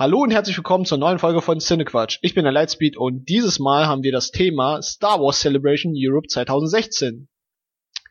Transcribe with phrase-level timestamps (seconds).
[0.00, 2.20] Hallo und herzlich willkommen zur neuen Folge von Cinequatsch.
[2.22, 6.26] Ich bin der Lightspeed und dieses Mal haben wir das Thema Star Wars Celebration Europe
[6.26, 7.28] 2016.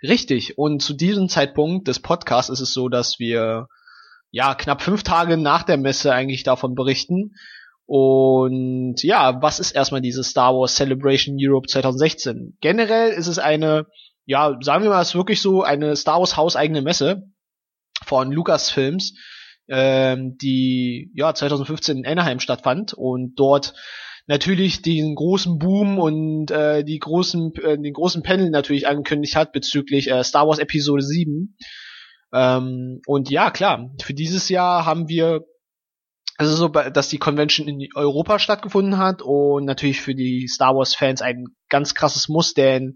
[0.04, 3.66] Richtig, und zu diesem Zeitpunkt des Podcasts ist es so, dass wir
[4.30, 7.32] ja knapp fünf Tage nach der Messe eigentlich davon berichten.
[7.88, 12.56] Und ja, was ist erstmal diese Star Wars Celebration Europe 2016?
[12.62, 13.88] Generell ist es eine,
[14.26, 17.24] ja, sagen wir mal, es ist wirklich so eine Star Wars hauseigene Messe
[18.06, 19.16] von Lucasfilms
[19.70, 23.74] ähm, die ja 2015 in Anaheim stattfand und dort
[24.28, 29.52] natürlich den großen Boom und äh, die großen äh, den großen Panel natürlich angekündigt hat
[29.52, 31.56] bezüglich äh, Star Wars Episode 7.
[32.34, 35.46] Ähm, und ja, klar, für dieses Jahr haben wir
[36.38, 40.96] also so, dass die Convention in Europa stattgefunden hat und natürlich für die Star Wars
[40.96, 42.96] Fans ein ganz krasses Muss, denn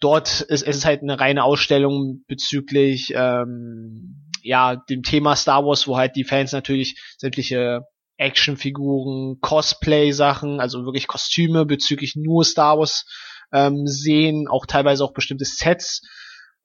[0.00, 5.96] dort ist es halt eine reine Ausstellung bezüglich ähm, ja, dem Thema Star Wars, wo
[5.96, 7.82] halt die Fans natürlich sämtliche
[8.16, 13.06] Actionfiguren, Cosplay-Sachen, also wirklich Kostüme bezüglich nur Star Wars
[13.52, 16.02] ähm, sehen, auch teilweise auch bestimmte Sets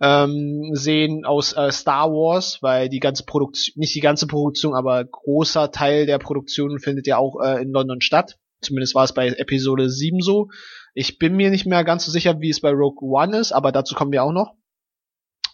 [0.01, 5.03] ähm, sehen aus äh, Star Wars, weil die ganze Produktion, nicht die ganze Produktion, aber
[5.05, 8.37] großer Teil der Produktion findet ja auch äh, in London statt.
[8.61, 10.49] Zumindest war es bei Episode 7 so.
[10.93, 13.71] Ich bin mir nicht mehr ganz so sicher, wie es bei Rogue One ist, aber
[13.71, 14.55] dazu kommen wir auch noch.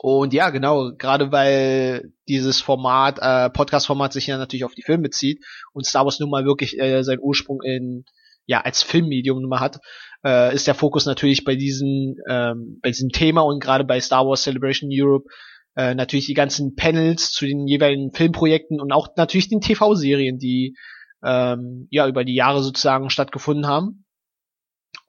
[0.04, 5.04] Und ja, genau, gerade weil dieses Format, äh, Podcast-Format sich ja natürlich auf die Filme
[5.04, 8.06] bezieht und Star Wars nun mal wirklich äh, seinen Ursprung in,
[8.48, 9.78] ja, als Filmmedium nun mal hat,
[10.26, 14.26] äh, ist der Fokus natürlich bei diesem, ähm, bei diesem Thema und gerade bei Star
[14.26, 15.28] Wars Celebration Europe
[15.76, 20.76] äh, natürlich die ganzen Panels zu den jeweiligen Filmprojekten und auch natürlich den TV-Serien, die
[21.24, 24.01] ähm, ja über die Jahre sozusagen stattgefunden haben.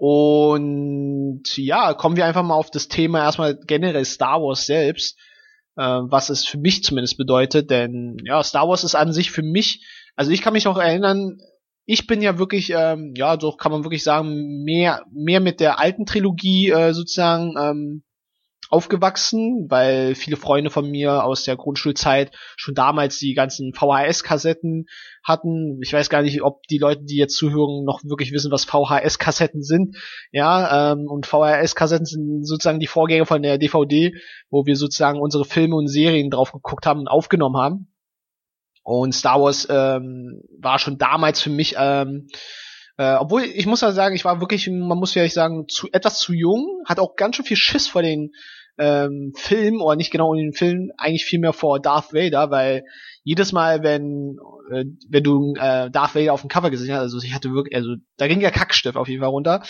[0.05, 5.17] Und ja, kommen wir einfach mal auf das Thema erstmal generell Star Wars selbst,
[5.77, 9.45] äh, was es für mich zumindest bedeutet, denn ja, Star Wars ist an sich für
[9.45, 9.87] mich,
[10.17, 11.39] also ich kann mich auch erinnern,
[11.85, 15.79] ich bin ja wirklich, ähm, ja, so kann man wirklich sagen, mehr, mehr mit der
[15.79, 18.03] alten Trilogie äh, sozusagen ähm,
[18.71, 24.87] aufgewachsen, weil viele Freunde von mir aus der Grundschulzeit schon damals die ganzen VHS-Kassetten
[25.23, 25.79] hatten.
[25.83, 29.63] Ich weiß gar nicht, ob die Leute, die jetzt zuhören, noch wirklich wissen, was VHS-Kassetten
[29.63, 29.97] sind.
[30.33, 34.15] Ja, ähm, und VHS-Kassetten sind sozusagen die Vorgänger von der DVD,
[34.51, 37.89] wo wir sozusagen unsere Filme und Serien drauf geguckt haben und aufgenommen haben.
[38.83, 42.27] Und Star Wars ähm, war schon damals für mich ähm,
[42.99, 46.19] äh, obwohl, ich muss ja sagen, ich war wirklich, man muss ja sagen, zu, etwas
[46.19, 48.33] zu jung, hat auch ganz schön viel Schiss vor den
[48.79, 52.85] ähm, Film, oder nicht genau in den Film, eigentlich viel mehr vor Darth Vader, weil
[53.25, 54.39] jedes Mal, wenn,
[54.71, 57.77] äh, wenn du äh, Darth Vader auf dem Cover gesehen hast, also ich hatte wirklich,
[57.77, 59.63] also da ging der Kackstift auf jeden Fall runter.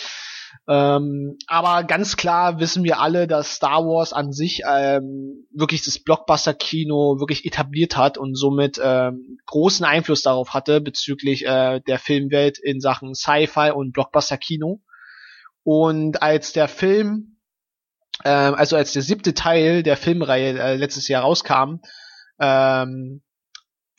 [0.67, 5.99] Ähm, aber ganz klar wissen wir alle, dass Star Wars an sich ähm, wirklich das
[5.99, 12.59] Blockbuster-Kino wirklich etabliert hat und somit ähm, großen Einfluss darauf hatte bezüglich äh, der Filmwelt
[12.59, 14.79] in Sachen Sci-Fi und Blockbuster-Kino.
[15.63, 17.32] Und als der Film
[18.23, 21.79] ähm, also als der siebte Teil der Filmreihe äh, letztes Jahr rauskam,
[22.39, 23.21] ähm,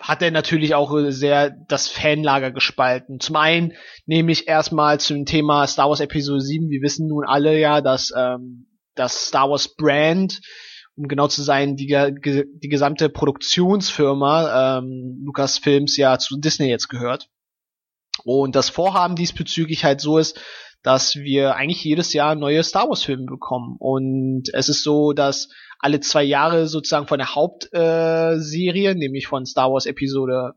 [0.00, 3.20] hat er natürlich auch sehr das Fanlager gespalten.
[3.20, 3.72] Zum einen
[4.06, 6.68] nehme ich erstmal zum Thema Star Wars Episode 7.
[6.68, 10.40] Wir wissen nun alle ja, dass ähm, das Star Wars Brand,
[10.96, 17.28] um genau zu sein, die, die gesamte Produktionsfirma ähm, Lucasfilms ja zu Disney jetzt gehört.
[18.24, 20.40] Und das Vorhaben diesbezüglich halt so ist,
[20.84, 23.76] dass wir eigentlich jedes Jahr neue Star Wars Filme bekommen.
[23.78, 29.72] Und es ist so, dass alle zwei Jahre sozusagen von der Hauptserie, nämlich von Star
[29.72, 30.52] Wars Episode,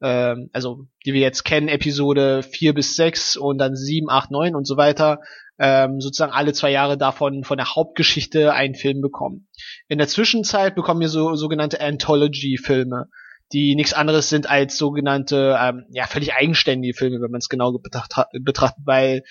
[0.00, 4.54] äh, also die wir jetzt kennen, Episode 4 bis 6 und dann 7, 8, 9
[4.54, 5.20] und so weiter,
[5.58, 9.48] ähm, sozusagen alle zwei Jahre davon von der Hauptgeschichte einen Film bekommen.
[9.88, 13.08] In der Zwischenzeit bekommen wir so sogenannte Anthology-Filme
[13.52, 17.72] die nichts anderes sind als sogenannte, ähm, ja, völlig eigenständige Filme, wenn man es genau
[17.72, 19.22] betrachtet, betrachtet, weil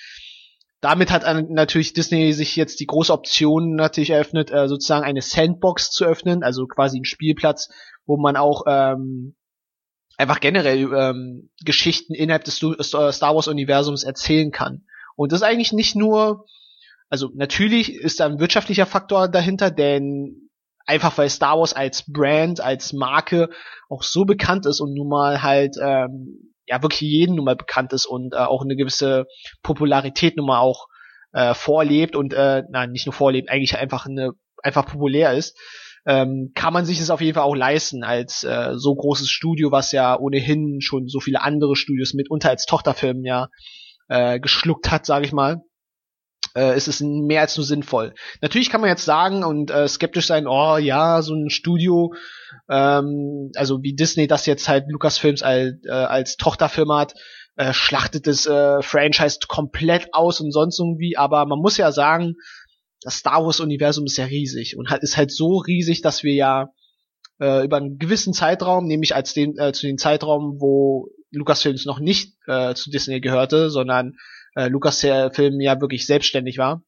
[0.82, 5.92] damit hat natürlich Disney sich jetzt die große Option natürlich eröffnet, äh, sozusagen eine Sandbox
[5.92, 7.70] zu öffnen, also quasi ein Spielplatz,
[8.06, 9.36] wo man auch ähm,
[10.18, 14.86] einfach generell ähm, Geschichten innerhalb des Star Wars Universums erzählen kann.
[15.16, 16.46] Und das ist eigentlich nicht nur,
[17.10, 20.47] also natürlich ist da ein wirtschaftlicher Faktor dahinter, denn
[20.88, 23.50] einfach weil Star Wars als Brand, als Marke
[23.90, 27.94] auch so bekannt ist und nun mal halt ähm, ja wirklich jeden nun mal bekannt
[27.94, 29.26] ist und äh, auch eine gewisse
[29.62, 30.88] Popularität nun mal auch
[31.34, 34.32] äh, vorlebt und äh, nein, nicht nur vorlebt, eigentlich einfach eine
[34.64, 35.58] einfach populär ist,
[36.06, 39.72] ähm, kann man sich es auf jeden Fall auch leisten als äh, so großes Studio,
[39.72, 43.50] was ja ohnehin schon so viele andere Studios mitunter als Tochterfilmen ja
[44.08, 45.62] äh, geschluckt hat, sage ich mal
[46.58, 48.16] äh, ist es mehr als nur sinnvoll.
[48.42, 52.14] Natürlich kann man jetzt sagen und äh, skeptisch sein, oh ja, so ein Studio,
[52.68, 57.14] ähm, also wie Disney das jetzt halt Lucasfilms als, äh, als Tochterfirma hat,
[57.58, 62.36] äh, schlachtet das äh, Franchise komplett aus und sonst irgendwie, aber man muss ja sagen,
[63.02, 66.34] das Star Wars Universum ist ja riesig und halt ist halt so riesig, dass wir
[66.34, 66.70] ja
[67.40, 72.00] äh, über einen gewissen Zeitraum, nämlich als den äh, zu dem Zeitraum, wo Lucasfilms noch
[72.00, 74.16] nicht äh, zu Disney gehörte, sondern
[74.58, 76.82] äh, Lucasfilm ja wirklich selbstständig war,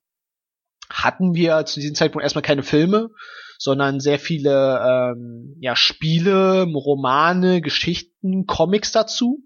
[0.89, 3.09] hatten wir zu diesem Zeitpunkt erstmal keine Filme,
[3.59, 9.45] sondern sehr viele ähm, ja, Spiele, Romane, Geschichten, Comics dazu,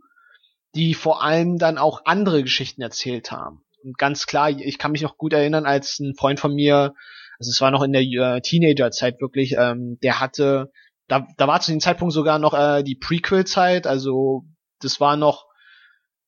[0.73, 3.65] die vor allem dann auch andere Geschichten erzählt haben.
[3.83, 6.93] Und ganz klar, ich kann mich noch gut erinnern, als ein Freund von mir,
[7.39, 10.71] also es war noch in der äh, Teenagerzeit wirklich, ähm, der hatte,
[11.09, 14.45] da, da war zu dem Zeitpunkt sogar noch äh, die Prequel-Zeit, also
[14.79, 15.47] das war noch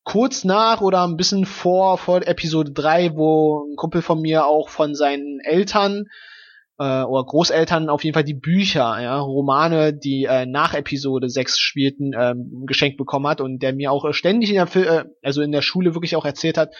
[0.06, 4.70] kurz nach oder ein bisschen vor, vor Episode 3, wo ein Kumpel von mir auch
[4.70, 6.06] von seinen Eltern
[6.78, 11.60] äh, oder Großeltern auf jeden Fall die Bücher, ja, Romane, die äh, nach Episode 6
[11.60, 15.52] spielten, ähm, geschenkt bekommen hat und der mir auch ständig in der, äh, also in
[15.52, 16.74] der Schule wirklich auch erzählt hat,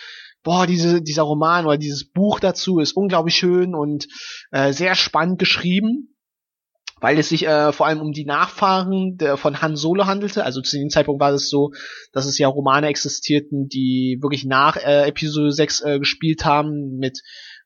[0.44, 4.08] boah, diese, dieser Roman oder dieses Buch dazu ist unglaublich schön und
[4.52, 6.15] äh, sehr spannend geschrieben
[7.02, 10.44] weil es sich äh, vor allem um die Nachfahren der, von Han Solo handelte.
[10.44, 11.72] Also zu dem Zeitpunkt war es so,
[12.14, 17.22] dass es ja Romane existierten, die wirklich nach äh, Episode 6 äh, gespielt haben mit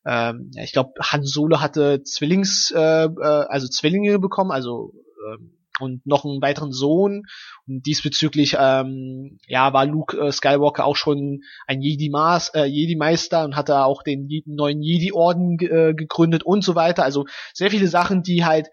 [0.06, 4.94] ähm, ja, ich glaube, Han Solo hatte Zwillings, äh, äh, also Zwillinge bekommen, also
[5.28, 7.24] ähm, und noch einen weiteren Sohn.
[7.68, 13.46] Und diesbezüglich ähm, ja, war Luke äh, Skywalker auch schon ein Jedi-Meister äh, Jedi -Meister
[13.46, 17.04] und hatte auch den neuen Jedi-Orden äh, gegründet und so weiter.
[17.04, 18.70] Also sehr viele Sachen, die halt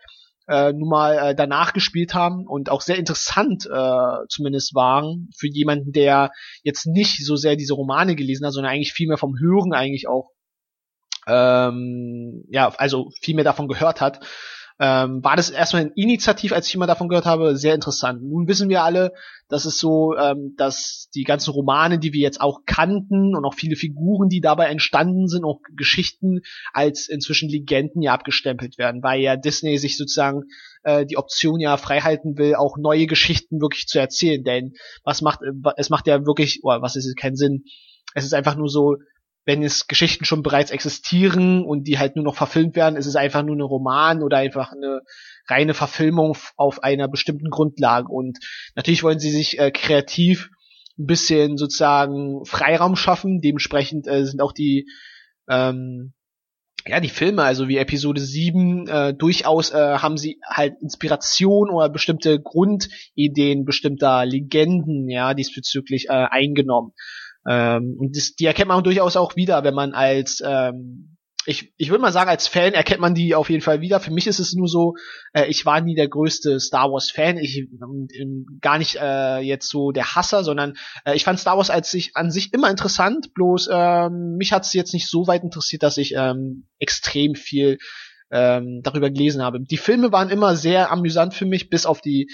[0.49, 5.49] äh, nun mal äh, danach gespielt haben und auch sehr interessant äh, zumindest waren für
[5.49, 6.31] jemanden, der
[6.63, 10.09] jetzt nicht so sehr diese Romane gelesen hat, sondern eigentlich viel mehr vom Hören eigentlich
[10.09, 10.31] auch
[11.27, 14.21] ähm, ja, also viel mehr davon gehört hat
[14.79, 18.23] ähm, war das erstmal ein Initiativ, als ich immer davon gehört habe, sehr interessant.
[18.23, 19.13] Nun wissen wir alle,
[19.49, 23.55] dass es so, ähm, dass die ganzen Romane, die wir jetzt auch kannten und auch
[23.55, 26.41] viele Figuren, die dabei entstanden sind, auch Geschichten
[26.73, 30.43] als inzwischen Legenden ja abgestempelt werden, weil ja Disney sich sozusagen
[30.83, 34.45] äh, die Option ja freihalten will, auch neue Geschichten wirklich zu erzählen.
[34.45, 34.75] Denn
[35.05, 37.65] was macht, äh, es macht ja wirklich, oh, was ist keinen Sinn.
[38.15, 38.97] Es ist einfach nur so,
[39.47, 43.15] wenn es Geschichten schon bereits existieren und die halt nur noch verfilmt werden, ist es
[43.15, 45.03] einfach nur eine Roman oder einfach eine
[45.47, 48.09] reine Verfilmung auf einer bestimmten Grundlage.
[48.09, 48.39] Und
[48.75, 50.51] natürlich wollen sie sich äh, kreativ
[50.99, 53.41] ein bisschen sozusagen Freiraum schaffen.
[53.41, 54.89] Dementsprechend äh, sind auch die
[55.49, 56.13] ähm,
[56.89, 61.89] ja, die Filme, also wie Episode 7, äh, durchaus äh, haben sie halt Inspiration oder
[61.89, 66.93] bestimmte Grundideen bestimmter Legenden, ja, diesbezüglich äh, eingenommen.
[67.49, 71.17] Ähm, und das, die erkennt man durchaus auch wieder, wenn man als ähm,
[71.47, 74.01] ich, ich würde mal sagen, als Fan erkennt man die auf jeden Fall wieder.
[74.01, 74.95] Für mich ist es nur so,
[75.33, 77.39] äh, ich war nie der größte Star Wars Fan.
[77.39, 81.71] Ich ähm, gar nicht äh, jetzt so der Hasser, sondern äh, ich fand Star Wars
[81.71, 83.33] als sich an sich immer interessant.
[83.35, 87.79] Bloß ähm, mich hat es jetzt nicht so weit interessiert, dass ich ähm, extrem viel
[88.33, 89.61] ähm, darüber gelesen habe.
[89.61, 92.29] Die Filme waren immer sehr amüsant für mich, bis auf die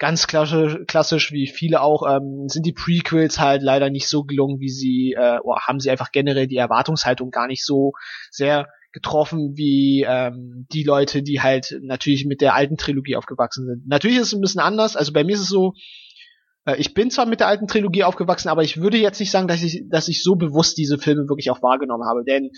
[0.00, 4.58] ganz klassisch, klassisch wie viele auch, ähm, sind die Prequels halt leider nicht so gelungen,
[4.58, 7.92] wie sie, äh, oder haben sie einfach generell die Erwartungshaltung gar nicht so
[8.30, 13.86] sehr getroffen wie ähm, die Leute, die halt natürlich mit der alten Trilogie aufgewachsen sind.
[13.86, 14.96] Natürlich ist es ein bisschen anders.
[14.96, 15.74] Also bei mir ist es so,
[16.64, 19.48] äh, ich bin zwar mit der alten Trilogie aufgewachsen, aber ich würde jetzt nicht sagen,
[19.48, 22.24] dass ich, dass ich so bewusst diese Filme wirklich auch wahrgenommen habe.
[22.24, 22.50] Denn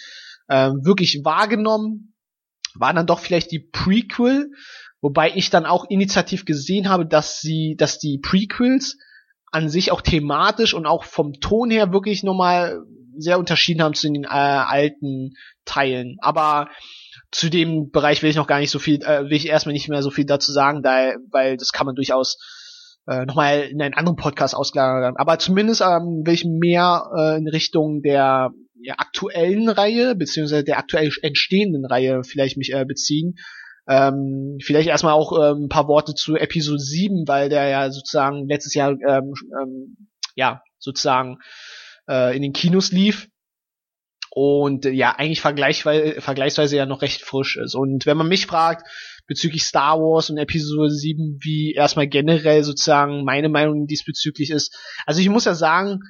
[0.49, 2.15] ähm, wirklich wahrgenommen
[2.77, 4.53] waren dann doch vielleicht die Prequel,
[5.03, 8.97] Wobei ich dann auch initiativ gesehen habe, dass sie, dass die Prequels
[9.51, 12.81] an sich auch thematisch und auch vom Ton her wirklich nochmal
[13.19, 16.17] sehr unterschieden haben zu den äh, alten Teilen.
[16.21, 16.71] Aber
[17.33, 19.89] zu dem Bereich will ich noch gar nicht so viel, äh, will ich erstmal nicht
[19.89, 22.39] mehr so viel dazu sagen, da, weil das kann man durchaus
[23.09, 25.17] äh, nochmal in einen anderen Podcast auslagern.
[25.17, 30.79] Aber zumindest ähm, will ich mehr äh, in Richtung der ja, aktuellen Reihe, beziehungsweise der
[30.79, 33.35] aktuell entstehenden Reihe vielleicht mich äh, beziehen.
[33.89, 38.49] Ähm, vielleicht erstmal auch ähm, ein paar Worte zu Episode 7, weil der ja sozusagen
[38.49, 41.39] letztes Jahr ähm, ähm, ja sozusagen
[42.09, 43.29] äh, in den Kinos lief
[44.31, 47.75] und äh, ja eigentlich vergleichsweise, vergleichsweise ja noch recht frisch ist.
[47.75, 48.87] Und wenn man mich fragt
[49.27, 54.75] bezüglich Star Wars und Episode 7, wie erstmal generell sozusagen meine Meinung diesbezüglich ist,
[55.07, 56.01] also ich muss ja sagen,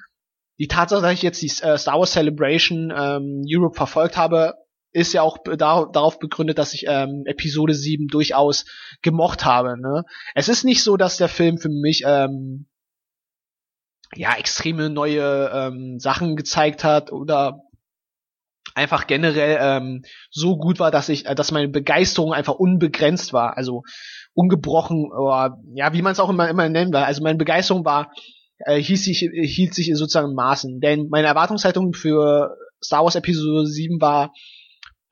[0.58, 4.54] die Tatsache, dass ich jetzt die äh, Star Wars Celebration ähm, Europe verfolgt habe,
[4.92, 8.66] ist ja auch da, darauf begründet, dass ich ähm, Episode 7 durchaus
[9.00, 9.80] gemocht habe.
[9.80, 10.04] Ne?
[10.34, 12.66] Es ist nicht so, dass der Film für mich ähm,
[14.14, 17.62] ja extreme neue ähm, Sachen gezeigt hat oder
[18.74, 23.56] einfach generell ähm, so gut war, dass ich, äh, dass meine Begeisterung einfach unbegrenzt war,
[23.56, 23.82] also
[24.34, 27.00] ungebrochen oder ja, wie man es auch immer immer nennen will.
[27.00, 28.12] Also meine Begeisterung war
[28.58, 33.66] äh, hielt sich hielt sich sozusagen in Maßen, denn meine Erwartungshaltung für Star Wars Episode
[33.66, 34.32] 7 war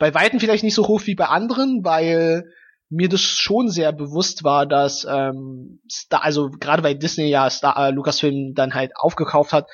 [0.00, 2.44] bei weitem vielleicht nicht so hoch wie bei anderen, weil
[2.88, 7.76] mir das schon sehr bewusst war, dass ähm, Star, also gerade bei Disney ja Star,
[7.76, 9.68] äh, Lucasfilm dann halt aufgekauft hat,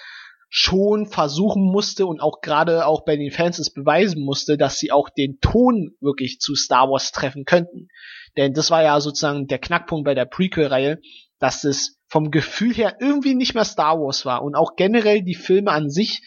[0.48, 4.90] schon versuchen musste und auch gerade auch bei den Fans es beweisen musste, dass sie
[4.90, 7.88] auch den Ton wirklich zu Star Wars treffen könnten.
[8.36, 10.98] Denn das war ja sozusagen der Knackpunkt bei der Prequel-Reihe,
[11.38, 15.34] dass es vom Gefühl her irgendwie nicht mehr Star Wars war und auch generell die
[15.34, 16.22] Filme an sich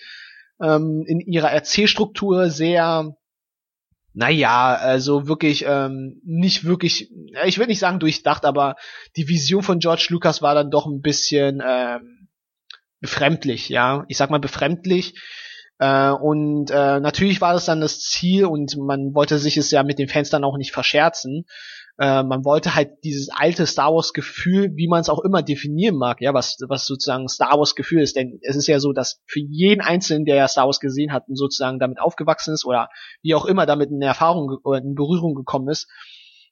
[0.62, 3.15] ähm, in ihrer Erzählstruktur sehr
[4.13, 7.12] naja, also wirklich ähm, nicht wirklich,
[7.46, 8.75] ich würde nicht sagen durchdacht, aber
[9.16, 12.28] die Vision von George Lucas war dann doch ein bisschen ähm,
[13.00, 14.06] befremdlich, ja.
[14.08, 15.13] Ich sag mal befremdlich.
[15.78, 19.84] Äh, und äh, natürlich war das dann das Ziel und man wollte sich es ja
[19.84, 21.46] mit den Fans dann auch nicht verscherzen.
[22.00, 25.98] Äh, man wollte halt dieses alte Star Wars Gefühl, wie man es auch immer definieren
[25.98, 28.15] mag, ja, was, was sozusagen Star Wars Gefühl ist.
[28.15, 31.27] Denn es ist ja so, dass für jeden Einzelnen, der ja Star Wars gesehen hat
[31.27, 32.89] und sozusagen damit aufgewachsen ist oder
[33.22, 35.89] wie auch immer damit in Erfahrung oder in Berührung gekommen ist,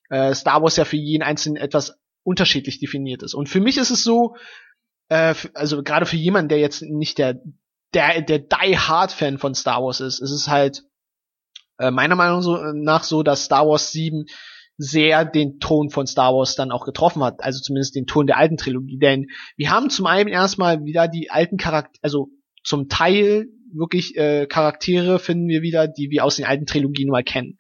[0.10, 3.34] äh, Star Wars ja für jeden Einzelnen etwas unterschiedlich definiert ist.
[3.34, 4.36] Und für mich ist es so,
[5.08, 7.42] äh, also gerade für jemanden, der jetzt nicht der
[7.94, 10.84] der der Die Hard Fan von Star Wars ist, ist es halt
[11.80, 14.26] äh, meiner Meinung nach so, dass Star Wars 7
[14.78, 18.38] sehr den Ton von Star Wars dann auch getroffen hat, also zumindest den Ton der
[18.38, 22.30] alten Trilogie, denn wir haben zum einen erstmal wieder die alten Charaktere, also
[22.64, 27.24] zum Teil wirklich äh, Charaktere finden wir wieder, die wir aus den alten Trilogien mal
[27.24, 27.58] kennen.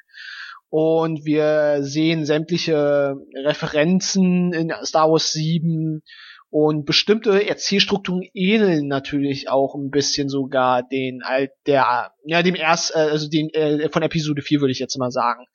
[0.69, 6.01] Und wir sehen sämtliche Referenzen in Star Wars 7
[6.49, 12.95] und bestimmte Erzählstrukturen ähneln natürlich auch ein bisschen sogar den alt der ja dem erst
[12.95, 15.45] äh, also den äh, von Episode 4 würde ich jetzt mal sagen.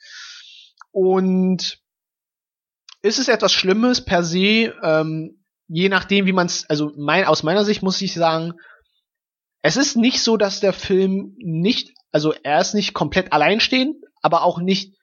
[0.93, 1.79] Und
[3.03, 7.43] ist es etwas Schlimmes per se, ähm, je nachdem, wie man es, also mein, aus
[7.43, 8.55] meiner Sicht muss ich sagen,
[9.63, 14.43] es ist nicht so, dass der Film nicht, also er ist nicht komplett alleinstehend, aber
[14.43, 14.95] auch nicht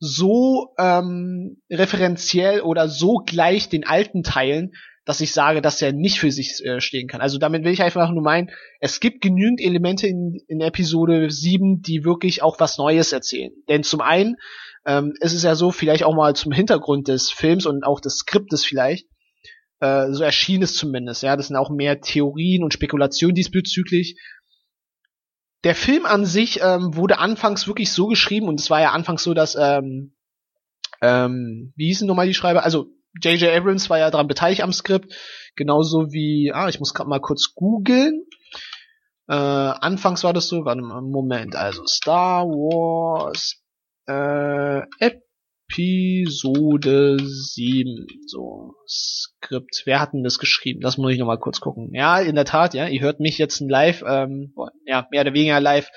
[0.00, 4.72] so ähm, referenziell oder so gleich den alten Teilen,
[5.04, 7.20] dass ich sage, dass er nicht für sich äh, stehen kann.
[7.20, 11.80] Also damit will ich einfach nur meinen, es gibt genügend Elemente in, in Episode 7,
[11.80, 13.52] die wirklich auch was Neues erzählen.
[13.68, 14.36] Denn zum einen
[14.88, 18.64] ähm, ist ja so, vielleicht auch mal zum Hintergrund des Films und auch des Skriptes
[18.64, 19.06] vielleicht,
[19.80, 24.18] äh, so erschien es zumindest, ja, das sind auch mehr Theorien und Spekulationen diesbezüglich.
[25.64, 29.22] Der Film an sich ähm, wurde anfangs wirklich so geschrieben und es war ja anfangs
[29.22, 30.16] so, dass ähm,
[31.02, 32.64] ähm, wie hießen nochmal die Schreiber?
[32.64, 32.86] Also
[33.22, 33.54] J.J.
[33.54, 35.14] Abrams war ja daran beteiligt am Skript,
[35.54, 38.24] genauso wie, ah, ich muss gerade mal kurz googeln.
[39.28, 43.62] Äh, anfangs war das so, warte mal, Moment, also Star Wars
[44.08, 44.82] äh,
[45.70, 49.82] Episode 7, so, Skript.
[49.84, 50.80] Wer hat denn das geschrieben?
[50.80, 51.90] Das muss ich nochmal kurz gucken.
[51.92, 54.54] Ja, in der Tat, ja, ihr hört mich jetzt live, ähm,
[54.86, 55.90] ja, mehr oder weniger live,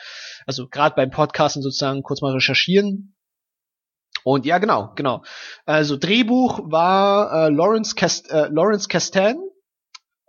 [0.46, 3.16] also gerade beim Podcasten sozusagen kurz mal recherchieren.
[4.24, 5.24] Und ja, genau, genau.
[5.66, 9.38] Also Drehbuch war äh, Lawrence, Cast äh, Lawrence Castan,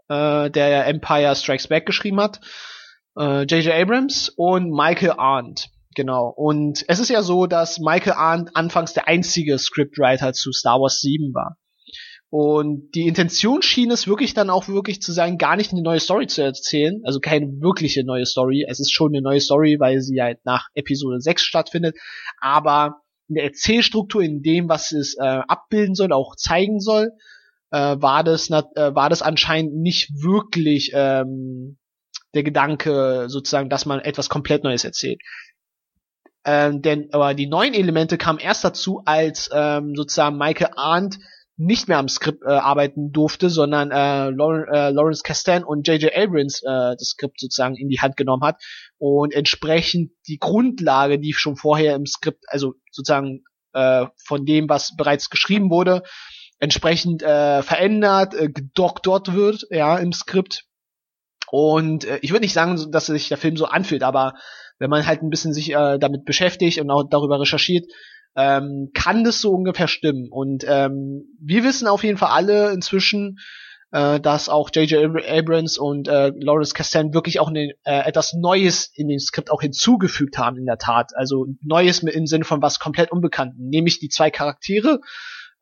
[0.09, 2.41] äh, der Empire Strikes Back geschrieben hat,
[3.15, 3.67] J.J.
[3.67, 5.72] Äh, Abrams und Michael Arndt.
[5.95, 6.29] Genau.
[6.29, 11.01] Und es ist ja so, dass Michael Arndt anfangs der einzige Scriptwriter zu Star Wars
[11.01, 11.57] 7 war.
[12.31, 16.01] Und die Intention schien es wirklich dann auch wirklich zu sein, gar nicht eine neue
[16.01, 17.03] Story zu erzählen.
[17.05, 18.65] Also keine wirkliche neue Story.
[18.67, 21.95] Es ist schon eine neue Story, weil sie halt nach Episode 6 stattfindet.
[22.41, 27.11] Aber in der Erzählstruktur, in dem, was es äh, abbilden soll, auch zeigen soll,
[27.71, 28.63] äh, war das äh,
[28.95, 31.77] war das anscheinend nicht wirklich ähm,
[32.35, 35.21] der Gedanke sozusagen, dass man etwas komplett Neues erzählt.
[36.45, 41.19] Ähm, denn aber die neuen Elemente kamen erst dazu, als ähm, sozusagen Michael Arndt
[41.57, 46.13] nicht mehr am Skript äh, arbeiten durfte, sondern äh, Lawrence Castan und J.J.
[46.17, 48.61] Abrams äh, das Skript sozusagen in die Hand genommen hat
[48.99, 53.45] und entsprechend die Grundlage, die schon vorher im Skript, also sozusagen
[53.75, 56.03] äh, von dem, was bereits geschrieben wurde,
[56.59, 60.65] entsprechend äh, verändert, äh, gedoktort wird, ja, im Skript.
[61.51, 64.35] Und äh, ich würde nicht sagen, dass sich der Film so anfühlt, aber
[64.83, 67.87] wenn man halt ein bisschen sich äh, damit beschäftigt und auch darüber recherchiert,
[68.35, 70.29] ähm, kann das so ungefähr stimmen.
[70.29, 73.39] Und ähm, wir wissen auf jeden Fall alle inzwischen,
[73.93, 75.25] äh, dass auch J.J.
[75.25, 79.61] Abrams und äh, Lawrence Kasdan wirklich auch eine, äh, etwas Neues in den Skript auch
[79.61, 81.13] hinzugefügt haben, in der Tat.
[81.15, 84.99] Also Neues im Sinne von was komplett Unbekannten, nämlich die zwei Charaktere.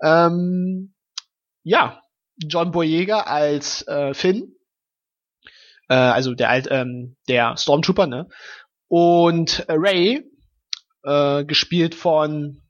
[0.02, 0.94] Ähm,
[1.62, 2.00] ja,
[2.38, 4.54] John Boyega als äh, Finn,
[5.90, 8.28] äh, also der alt, ähm, der Stormtrooper, ne?
[8.92, 10.24] Und Ray
[11.04, 12.60] äh, gespielt von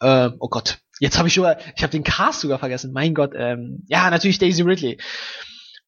[0.00, 2.92] äh, oh Gott, jetzt habe ich sogar, ich habe den Cast sogar vergessen.
[2.92, 4.98] Mein Gott, ähm, ja, natürlich Daisy Ridley.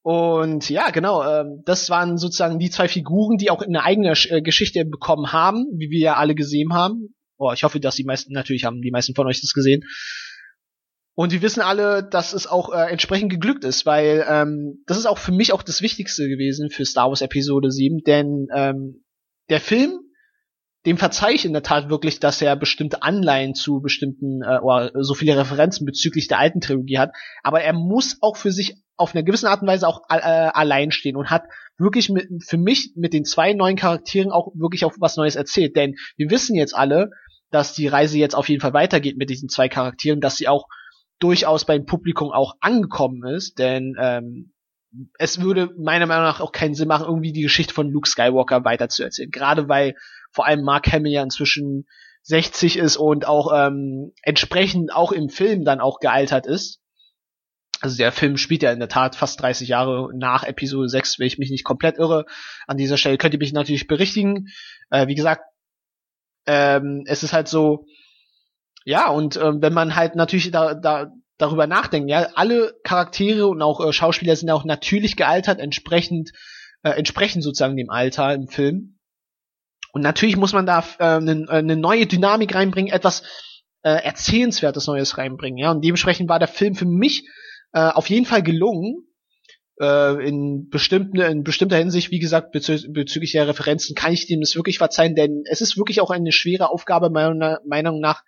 [0.03, 4.43] Und ja, genau, ähm, das waren sozusagen die zwei Figuren, die auch eine eigene äh,
[4.43, 7.15] Geschichte bekommen haben, wie wir ja alle gesehen haben.
[7.39, 9.85] Oh, ich hoffe, dass die meisten, natürlich haben die meisten von euch das gesehen.
[11.15, 15.07] Und wir wissen alle, dass es auch äh, entsprechend geglückt ist, weil ähm, das ist
[15.07, 19.05] auch für mich auch das Wichtigste gewesen für Star Wars Episode 7, denn ähm,
[19.51, 19.99] der Film
[20.85, 24.91] dem verzeih ich in der Tat wirklich, dass er bestimmte Anleihen zu bestimmten äh, oder
[24.95, 27.13] so viele Referenzen bezüglich der alten Trilogie hat.
[27.43, 30.91] Aber er muss auch für sich auf einer gewissen Art und Weise auch äh, allein
[30.91, 31.45] stehen und hat
[31.79, 35.77] wirklich mit, für mich mit den zwei neuen Charakteren auch wirklich auch was Neues erzählt.
[35.77, 37.11] Denn wir wissen jetzt alle,
[37.51, 40.67] dass die Reise jetzt auf jeden Fall weitergeht mit diesen zwei Charakteren, dass sie auch
[41.23, 44.53] durchaus beim Publikum auch angekommen ist, denn ähm,
[45.19, 48.65] es würde meiner Meinung nach auch keinen Sinn machen, irgendwie die Geschichte von Luke Skywalker
[48.65, 49.31] weiterzuerzählen.
[49.31, 49.95] Gerade weil
[50.33, 51.87] vor allem Mark Hamill ja inzwischen
[52.25, 56.81] 60 ist und auch ähm, entsprechend auch im Film dann auch gealtert ist.
[57.81, 61.27] Also der Film spielt ja in der Tat fast 30 Jahre nach Episode 6, wenn
[61.27, 62.27] ich mich nicht komplett irre.
[62.67, 64.47] An dieser Stelle könnt ihr mich natürlich berichtigen.
[64.91, 65.43] Äh, wie gesagt,
[66.47, 67.87] ähm, es ist halt so,
[68.85, 73.63] ja, und ähm, wenn man halt natürlich da, da darüber nachdenkt, ja, alle Charaktere und
[73.63, 76.33] auch äh, Schauspieler sind auch natürlich gealtert, entsprechend,
[76.83, 78.99] äh, entsprechend sozusagen dem Alter im Film.
[79.93, 83.23] Und natürlich muss man da äh, eine, eine neue Dynamik reinbringen, etwas
[83.83, 85.59] äh, erzählenswertes Neues reinbringen.
[85.59, 87.29] Ja, und dementsprechend war der Film für mich
[87.73, 89.09] äh, auf jeden Fall gelungen.
[89.81, 94.41] Äh, in bestimmten, in bestimmter Hinsicht, wie gesagt, bezü bezüglich der Referenzen kann ich dem
[94.41, 98.23] das wirklich verzeihen, denn es ist wirklich auch eine schwere Aufgabe meiner Meinung nach,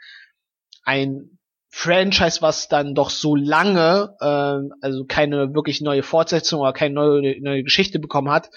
[0.84, 1.38] ein
[1.70, 7.40] Franchise, was dann doch so lange, äh, also keine wirklich neue Fortsetzung oder keine neue,
[7.40, 8.50] neue Geschichte bekommen hat,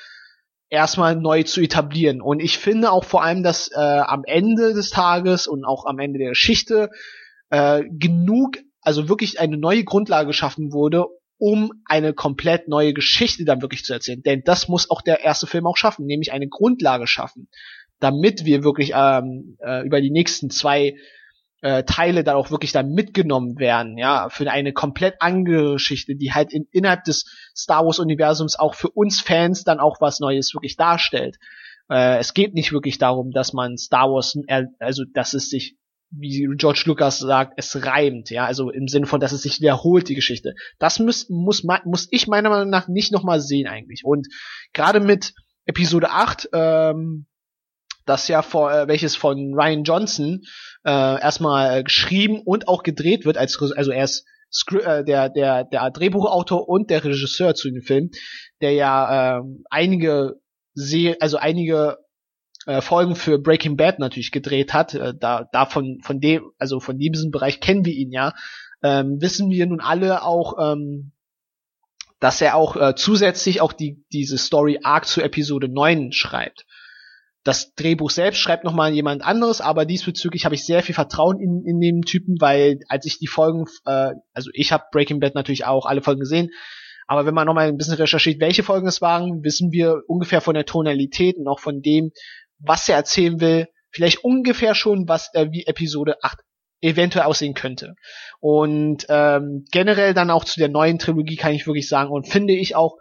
[0.69, 2.21] erstmal neu zu etablieren.
[2.21, 5.97] Und ich finde auch vor allem, dass äh, am Ende des Tages und auch am
[5.97, 6.91] Ende der Geschichte
[7.49, 11.05] äh, genug, also wirklich eine neue Grundlage geschaffen wurde,
[11.39, 14.21] um eine komplett neue Geschichte dann wirklich zu erzählen.
[14.21, 17.49] Denn das muss auch der erste Film auch schaffen, nämlich eine Grundlage schaffen,
[17.99, 20.95] damit wir wirklich ähm, äh, über die nächsten zwei
[21.61, 26.33] äh, Teile dann auch wirklich dann mitgenommen werden, ja, für eine komplett andere Geschichte, die
[26.33, 30.53] halt in, innerhalb des Star Wars Universums auch für uns Fans dann auch was Neues
[30.53, 31.37] wirklich darstellt.
[31.89, 34.37] Äh, es geht nicht wirklich darum, dass man Star Wars,
[34.79, 35.77] also dass es sich,
[36.11, 40.09] wie George Lucas sagt, es reimt, ja, also im Sinne von, dass es sich wiederholt,
[40.09, 40.53] die Geschichte.
[40.79, 44.03] Das muss, muss, muss ich meiner Meinung nach nicht nochmal sehen eigentlich.
[44.05, 44.27] Und
[44.73, 45.33] gerade mit
[45.65, 47.25] Episode 8, ähm,
[48.07, 50.41] das ja vor, äh, welches von Ryan Johnson
[50.87, 54.25] äh, erstmal geschrieben und auch gedreht wird, als also er ist
[54.71, 58.09] äh, der, der, der Drehbuchautor und der Regisseur zu dem Film,
[58.61, 60.39] der ja äh, einige
[60.73, 61.97] Se also einige
[62.65, 64.93] äh, Folgen für Breaking Bad natürlich gedreht hat.
[64.93, 68.33] Äh, da, davon von dem, also von diesem Bereich kennen wir ihn ja.
[68.81, 71.11] Ähm, wissen wir nun alle auch, ähm,
[72.19, 76.66] dass er auch äh, zusätzlich auch die, diese Story Arc zu Episode 9 schreibt.
[77.47, 81.63] Das Drehbuch selbst schreibt nochmal jemand anderes, aber diesbezüglich habe ich sehr viel Vertrauen in,
[81.65, 85.63] in den Typen, weil als ich die Folgen, äh, also ich habe Breaking Bad natürlich
[85.63, 86.49] auch alle Folgen gesehen,
[87.07, 90.55] aber wenn man nochmal ein bisschen recherchiert, welche Folgen es waren, wissen wir ungefähr von
[90.55, 92.11] der Tonalität und auch von dem,
[92.59, 96.39] was er erzählen will, vielleicht ungefähr schon, was äh, wie Episode 8
[96.81, 97.95] eventuell aussehen könnte.
[98.41, 102.55] Und ähm, generell dann auch zu der neuen Trilogie kann ich wirklich sagen und finde
[102.55, 102.97] ich auch,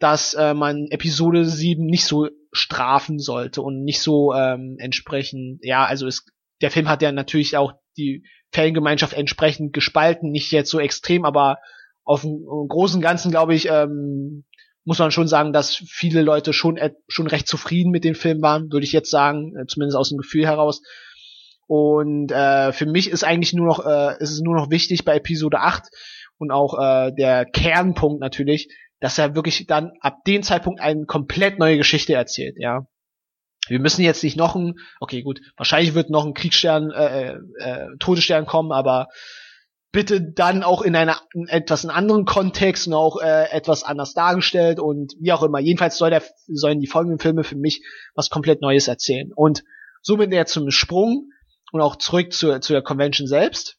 [0.00, 5.84] dass äh, man Episode 7 nicht so strafen sollte und nicht so ähm, entsprechend, ja,
[5.84, 6.26] also es,
[6.60, 11.58] der Film hat ja natürlich auch die Fangemeinschaft entsprechend gespalten, nicht jetzt so extrem, aber
[12.04, 14.44] auf dem großen Ganzen, glaube ich, ähm,
[14.84, 18.72] muss man schon sagen, dass viele Leute schon, schon recht zufrieden mit dem Film waren,
[18.72, 20.82] würde ich jetzt sagen, äh, zumindest aus dem Gefühl heraus.
[21.66, 25.16] Und äh, für mich ist eigentlich nur noch, äh, ist es nur noch wichtig bei
[25.16, 25.84] Episode 8
[26.38, 28.68] und auch äh, der Kernpunkt natürlich,
[29.02, 32.86] dass er wirklich dann ab dem Zeitpunkt eine komplett neue Geschichte erzählt, ja.
[33.68, 37.86] Wir müssen jetzt nicht noch ein, okay, gut, wahrscheinlich wird noch ein Kriegsstern, äh, äh,
[37.98, 39.08] Todesstern kommen, aber
[39.92, 44.14] bitte dann auch in einer in etwas in anderen Kontext und auch äh, etwas anders
[44.14, 45.58] dargestellt und wie auch immer.
[45.58, 47.84] Jedenfalls soll der, sollen die folgenden Filme für mich
[48.14, 49.30] was komplett Neues erzählen.
[49.34, 49.64] Und
[50.00, 51.28] somit der zum Sprung
[51.72, 53.78] und auch zurück zu, zu der Convention selbst.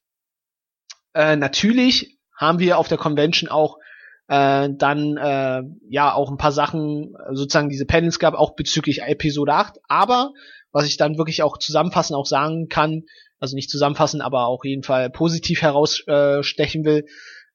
[1.13, 3.77] Äh, natürlich haben wir auf der Convention auch
[4.27, 9.53] äh, dann äh, ja auch ein paar Sachen, sozusagen diese Panels gab, auch bezüglich Episode
[9.53, 9.79] 8.
[9.87, 10.31] Aber
[10.71, 13.03] was ich dann wirklich auch zusammenfassen auch sagen kann,
[13.39, 17.05] also nicht zusammenfassen, aber auch jeden Fall positiv herausstechen will,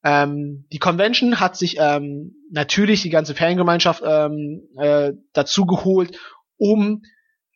[0.04, 6.18] ähm, die Convention hat sich ähm, natürlich die ganze Fangemeinschaft ähm, äh, dazu geholt,
[6.56, 7.02] um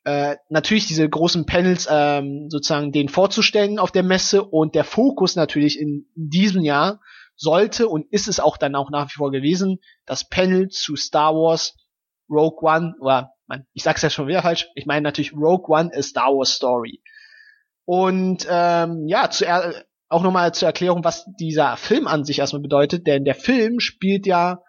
[0.05, 5.37] äh, natürlich diese großen Panels ähm, sozusagen den vorzustellen auf der Messe und der Fokus
[5.37, 7.01] natürlich in diesem Jahr
[7.42, 11.35] sollte und ist es auch dann auch nach wie vor gewesen, das Panel zu Star
[11.35, 11.76] Wars
[12.31, 15.90] Rogue One, oder man, ich sag's ja schon wieder falsch, ich meine natürlich Rogue One
[15.92, 17.02] ist Star Wars Story.
[17.85, 19.44] Und ähm, ja, zu,
[20.09, 24.26] auch nochmal zur Erklärung, was dieser Film an sich erstmal bedeutet, denn der Film spielt
[24.26, 24.62] ja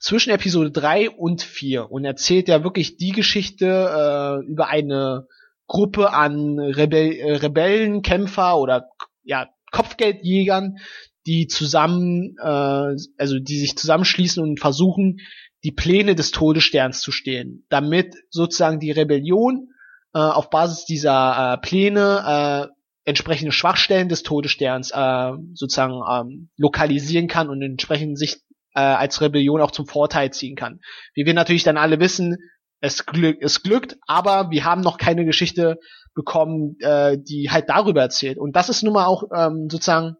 [0.00, 5.26] zwischen Episode 3 und 4 und erzählt ja wirklich die Geschichte äh, über eine
[5.66, 8.88] Gruppe an Rebell äh, Rebellenkämpfer oder
[9.22, 10.78] ja Kopfgeldjägern,
[11.26, 15.18] die zusammen, äh, also die sich zusammenschließen und versuchen,
[15.64, 19.68] die Pläne des Todessterns zu stehlen, damit sozusagen die Rebellion
[20.14, 27.28] äh, auf Basis dieser äh, Pläne äh, entsprechende Schwachstellen des Todessterns äh, sozusagen ähm, lokalisieren
[27.28, 28.36] kann und entsprechend sich
[28.74, 30.80] äh, als Rebellion auch zum Vorteil ziehen kann.
[31.14, 32.36] Wie wir natürlich dann alle wissen,
[32.80, 35.78] es, glück, es glückt, aber wir haben noch keine Geschichte
[36.14, 38.38] bekommen, äh, die halt darüber erzählt.
[38.38, 40.16] Und das ist nun mal auch ähm, sozusagen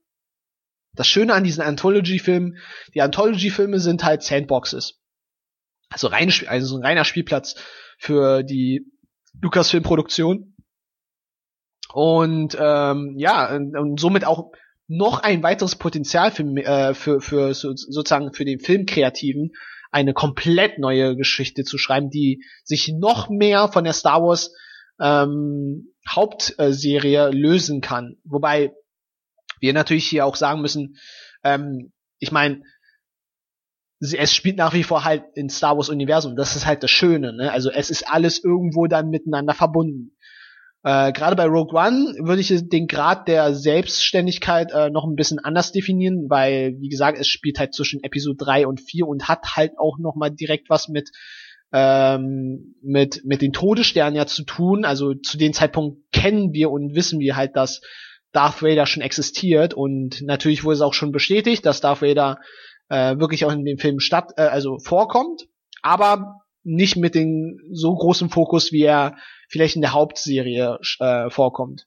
[0.94, 2.58] das Schöne an diesen Anthology-Filmen.
[2.94, 5.00] Die Anthology-Filme sind halt Sandboxes.
[5.88, 7.56] Also, rein, also ein reiner Spielplatz
[7.98, 8.86] für die
[9.40, 10.54] Lucasfilm-Produktion.
[11.92, 14.52] Und ähm, ja, und, und somit auch
[14.86, 19.52] noch ein weiteres Potenzial für, äh, für, für so, sozusagen für den Filmkreativen,
[19.92, 24.54] eine komplett neue Geschichte zu schreiben, die sich noch mehr von der Star Wars
[25.00, 28.16] ähm, Hauptserie lösen kann.
[28.24, 28.72] Wobei
[29.60, 30.96] wir natürlich hier auch sagen müssen,
[31.44, 32.62] ähm, ich meine,
[34.00, 36.34] es spielt nach wie vor halt in Star Wars Universum.
[36.34, 37.34] Das ist halt das Schöne.
[37.34, 37.52] Ne?
[37.52, 40.16] Also es ist alles irgendwo dann miteinander verbunden.
[40.82, 45.38] Äh, Gerade bei Rogue One würde ich den Grad der Selbstständigkeit äh, noch ein bisschen
[45.38, 49.56] anders definieren, weil, wie gesagt, es spielt halt zwischen Episode 3 und 4 und hat
[49.56, 51.10] halt auch noch mal direkt was mit
[51.72, 54.86] ähm, mit mit den Todessternen ja zu tun.
[54.86, 57.82] Also zu dem Zeitpunkt kennen wir und wissen wir halt, dass
[58.32, 62.38] Darth Vader schon existiert und natürlich wurde es auch schon bestätigt, dass Darth Vader
[62.88, 65.46] äh, wirklich auch in dem Film statt äh, also vorkommt,
[65.82, 69.16] aber nicht mit dem so großen Fokus, wie er
[69.48, 71.86] vielleicht in der Hauptserie äh, vorkommt.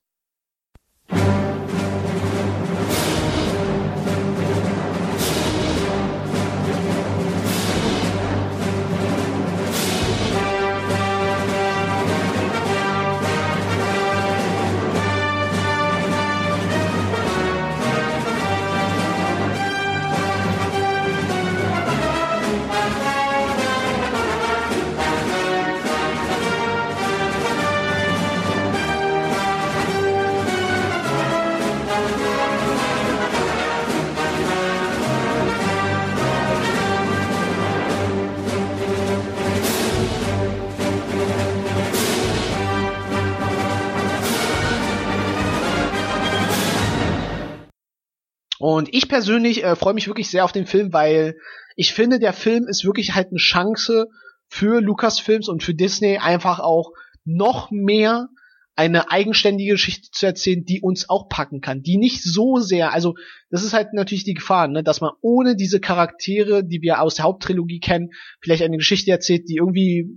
[48.64, 51.36] Und ich persönlich äh, freue mich wirklich sehr auf den Film, weil
[51.76, 54.08] ich finde, der Film ist wirklich halt eine Chance
[54.48, 56.94] für Lucasfilms und für Disney einfach auch
[57.26, 58.30] noch mehr
[58.78, 63.16] eine eigenständige Geschichte zu erzählen, die uns auch packen kann, die nicht so sehr, also
[63.50, 67.16] das ist halt natürlich die Gefahr, ne, dass man ohne diese Charaktere, die wir aus
[67.16, 70.08] der Haupttrilogie kennen, vielleicht eine Geschichte erzählt, die irgendwie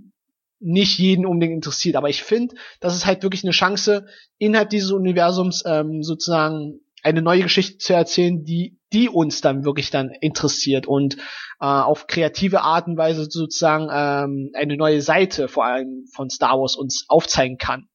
[0.61, 1.97] nicht jeden unbedingt interessiert.
[1.97, 4.05] Aber ich finde, das ist halt wirklich eine Chance,
[4.37, 9.89] innerhalb dieses Universums ähm, sozusagen eine neue Geschichte zu erzählen, die die uns dann wirklich
[9.89, 11.17] dann interessiert und
[11.59, 16.59] äh, auf kreative Art und Weise sozusagen ähm, eine neue Seite vor allem von Star
[16.59, 17.89] Wars uns aufzeigen kann.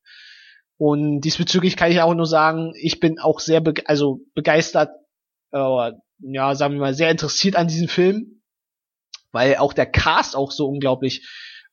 [0.77, 4.91] Und diesbezüglich kann ich auch nur sagen, ich bin auch sehr be also begeistert,
[5.53, 8.43] äh, ja, sagen wir mal, sehr interessiert an diesem Film,
[9.31, 11.27] weil auch der Cast auch so unglaublich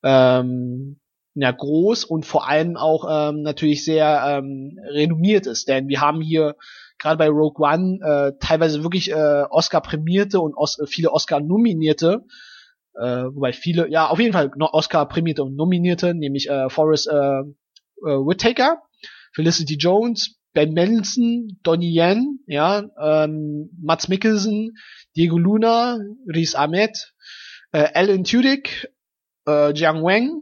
[0.03, 0.99] ähm,
[1.35, 5.67] ja, groß und vor allem auch ähm, natürlich sehr ähm, renommiert ist.
[5.67, 6.55] Denn wir haben hier
[6.99, 12.25] gerade bei Rogue One äh, teilweise wirklich äh, Oscar-prämierte und Os viele Oscar-nominierte,
[12.95, 17.43] äh, wobei viele, ja, auf jeden Fall Oscar-prämierte und nominierte, nämlich äh, Forrest äh, äh,
[18.03, 18.81] Whitaker,
[19.33, 24.75] Felicity Jones, Ben Mendelsohn, Donnie Yen, ja, ähm, Mats Mikkelsen,
[25.15, 27.13] Diego Luna, Riz Ahmed,
[27.71, 28.91] äh, Alan Tudyk,
[29.47, 30.41] äh, Jiang Wang,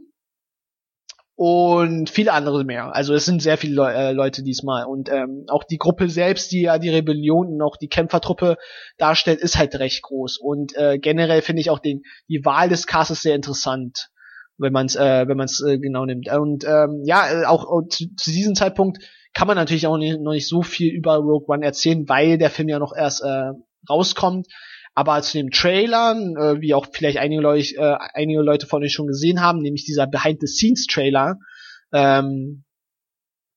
[1.38, 2.92] und viele andere mehr.
[2.96, 6.50] Also es sind sehr viele Le äh, Leute diesmal und ähm, auch die Gruppe selbst,
[6.50, 8.56] die ja die Rebellion und auch die Kämpfertruppe
[8.96, 12.88] darstellt, ist halt recht groß und äh, generell finde ich auch den die Wahl des
[12.88, 14.10] Castes sehr interessant,
[14.56, 17.82] wenn man es äh, wenn man äh, genau nimmt und ähm, ja äh, auch, auch
[17.88, 18.98] zu, zu, diesem Zeitpunkt
[19.32, 22.50] kann man natürlich auch nicht, noch nicht so viel über Rogue One erzählen, weil der
[22.50, 23.52] Film ja noch erst äh,
[23.88, 24.48] rauskommt.
[24.98, 28.92] Aber zu dem Trailer, äh, wie auch vielleicht einige Leute, äh, einige Leute von euch
[28.92, 31.36] schon gesehen haben, nämlich dieser Behind-the-Scenes-Trailer,
[31.92, 32.64] ähm,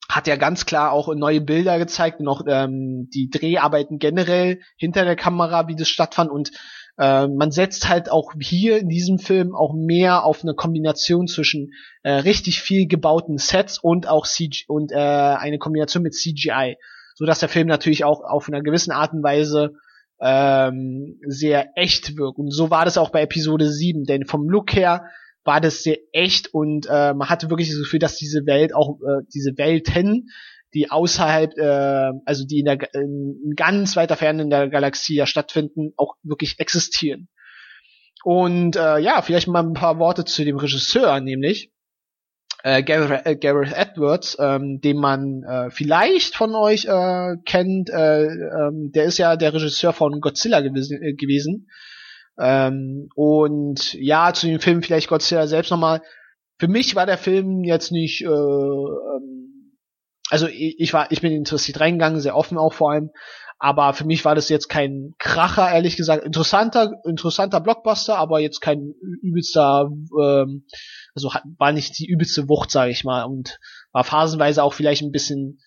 [0.08, 5.04] hat ja ganz klar auch neue Bilder gezeigt und auch ähm, die Dreharbeiten generell hinter
[5.04, 6.30] der Kamera, wie das stattfand.
[6.30, 6.52] Und
[7.00, 11.72] äh, man setzt halt auch hier in diesem Film auch mehr auf eine Kombination zwischen
[12.04, 16.78] äh, richtig viel gebauten Sets und auch CG und äh, eine Kombination mit CGI,
[17.16, 19.74] so dass der Film natürlich auch auf einer gewissen Art und Weise
[20.22, 22.38] ähm, sehr echt wirkt.
[22.38, 25.06] Und so war das auch bei Episode 7, denn vom Look her
[25.44, 29.00] war das sehr echt und äh, man hatte wirklich das Gefühl, dass diese Welt auch
[29.00, 30.30] äh, diese Welten,
[30.76, 35.26] die außerhalb, äh, also die in der in ganz weiter Ferne in der Galaxie ja
[35.26, 37.28] stattfinden, auch wirklich existieren.
[38.24, 41.72] Und äh, ja, vielleicht mal ein paar Worte zu dem Regisseur, nämlich
[42.63, 47.89] äh, Gareth, äh, Gareth Edwards, ähm, den man äh, vielleicht von euch äh, kennt.
[47.89, 51.02] Äh, ähm, der ist ja der Regisseur von Godzilla gewesen.
[51.02, 51.67] Äh, gewesen.
[52.39, 56.02] Ähm, und ja, zu dem Film vielleicht Godzilla selbst nochmal.
[56.60, 59.78] Für mich war der Film jetzt nicht, äh, ähm,
[60.30, 63.10] also ich, ich war, ich bin interessiert reingegangen, sehr offen auch vor allem.
[63.63, 66.26] Aber für mich war das jetzt kein Kracher, ehrlich gesagt.
[66.26, 70.65] Interessanter, interessanter Blockbuster, aber jetzt kein übelster, ähm,
[71.13, 73.24] also war nicht die übelste Wucht, sage ich mal.
[73.24, 73.60] Und
[73.91, 75.60] war phasenweise auch vielleicht ein bisschen,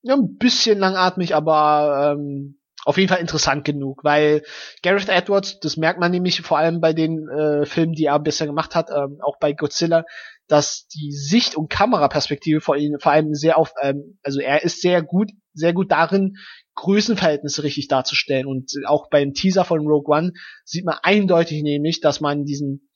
[0.00, 4.42] ja, ein bisschen langatmig, aber ähm, auf jeden Fall interessant genug, weil
[4.82, 8.46] Gareth Edwards, das merkt man nämlich vor allem bei den äh, Filmen, die er bisher
[8.46, 10.04] gemacht hat, ähm, auch bei Godzilla,
[10.48, 14.80] dass die Sicht- und Kameraperspektive vor ihm vor allem sehr auf, ähm, also er ist
[14.80, 16.36] sehr gut, sehr gut darin,
[16.74, 18.46] Größenverhältnisse richtig darzustellen.
[18.46, 20.32] Und auch beim Teaser von Rogue One
[20.64, 22.88] sieht man eindeutig nämlich, dass man diesen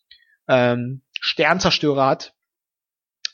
[0.48, 2.34] ähm, Sternzerstörer hat,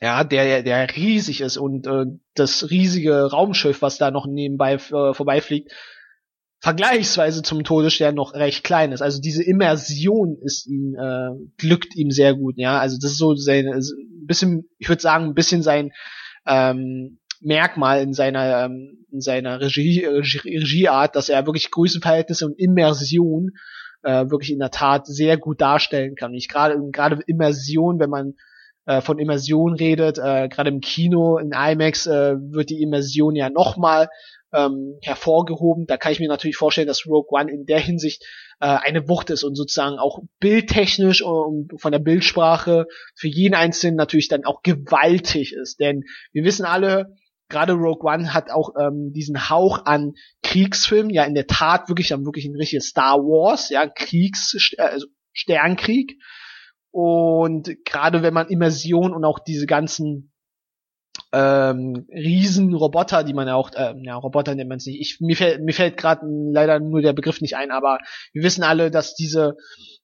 [0.01, 5.15] ja, der, der riesig ist und äh, das riesige Raumschiff, was da noch nebenbei äh,
[5.15, 5.73] vorbeifliegt,
[6.59, 9.03] vergleichsweise zum Todesstern noch recht klein ist.
[9.03, 12.79] Also diese Immersion ist ihm äh, glückt ihm sehr gut, ja.
[12.79, 15.93] Also das ist so sein ein bisschen, ich würde sagen, ein bisschen sein
[16.47, 22.59] ähm, Merkmal in seiner ähm, in seiner Regie, Regie Regieart, dass er wirklich Größenverhältnisse und
[22.59, 23.51] Immersion
[24.03, 26.35] äh, wirklich in der Tat sehr gut darstellen kann.
[26.35, 28.35] Ich gerade gerade Immersion, wenn man
[28.87, 33.51] äh, von Immersion redet, äh, gerade im Kino in IMAX äh, wird die Immersion ja
[33.51, 34.09] nochmal
[34.53, 35.87] ähm, hervorgehoben.
[35.87, 38.25] Da kann ich mir natürlich vorstellen, dass Rogue One in der Hinsicht
[38.61, 43.97] äh, eine Wucht ist und sozusagen auch bildtechnisch und von der Bildsprache für jeden Einzelnen
[43.97, 45.81] natürlich dann auch gewaltig ist.
[45.81, 46.03] Denn
[46.33, 47.15] wir wissen alle,
[47.53, 52.09] gerade Rogue One hat auch ähm, diesen Hauch an Kriegsfilm, ja in der Tat wirklich
[52.09, 56.19] dann wirklich ein richtiges Star Wars, ja Kriegs äh, also Sternkrieg.
[56.91, 60.32] Und gerade wenn man Immersion und auch diese ganzen
[61.33, 65.01] ähm, Riesenroboter, die man ja auch, äh, ja, Roboter nennt man es nicht.
[65.01, 67.99] Ich, mir fällt, mir fällt gerade leider nur der Begriff nicht ein, aber
[68.33, 69.57] wir wissen alle, dass diese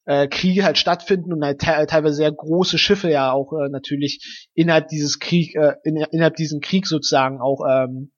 [0.06, 4.48] äh, Kriege halt stattfinden und halt te teilweise sehr große Schiffe ja auch äh, natürlich
[4.54, 8.10] innerhalb dieses Krieg, äh, in, innerhalb diesen Krieg sozusagen auch ähm,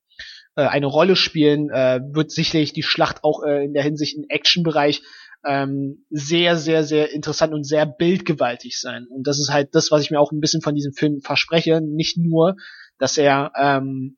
[0.54, 4.26] äh, eine Rolle spielen, äh, wird sicherlich die Schlacht auch äh, in der Hinsicht im
[4.28, 5.02] Actionbereich
[5.44, 9.06] ähm, sehr, sehr, sehr interessant und sehr bildgewaltig sein.
[9.10, 11.80] Und das ist halt das, was ich mir auch ein bisschen von diesem Film verspreche.
[11.80, 12.56] Nicht nur,
[13.00, 14.16] dass er, ähm,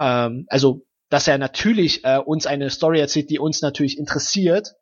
[0.00, 4.74] ähm, also, dass er natürlich äh, uns eine Story erzählt, die uns natürlich interessiert,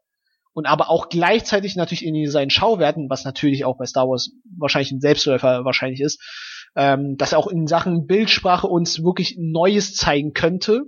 [0.54, 4.92] und aber auch gleichzeitig natürlich in seinen Schauwerten, was natürlich auch bei Star Wars wahrscheinlich
[4.92, 6.22] ein Selbstläufer wahrscheinlich ist,
[6.76, 10.84] ähm, dass er auch in Sachen Bildsprache uns wirklich Neues zeigen könnte.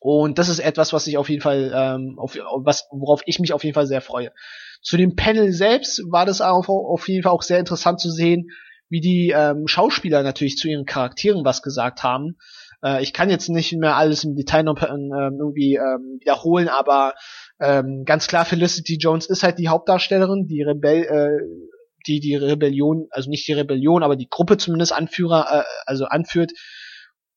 [0.00, 3.52] Und das ist etwas, was ich auf jeden Fall, ähm, auf, was, worauf ich mich
[3.52, 4.32] auf jeden Fall sehr freue.
[4.80, 8.48] Zu dem Panel selbst war das auch auf jeden Fall auch sehr interessant zu sehen,
[8.88, 12.36] wie die ähm, Schauspieler natürlich zu ihren Charakteren was gesagt haben.
[12.82, 17.14] Äh, ich kann jetzt nicht mehr alles im Detail noch äh, irgendwie ähm, wiederholen, aber
[17.60, 21.68] ähm, ganz klar Felicity Jones ist halt die Hauptdarstellerin, die Rebell, äh,
[22.06, 26.52] die die Rebellion, also nicht die Rebellion, aber die Gruppe zumindest Anführer, äh, also anführt.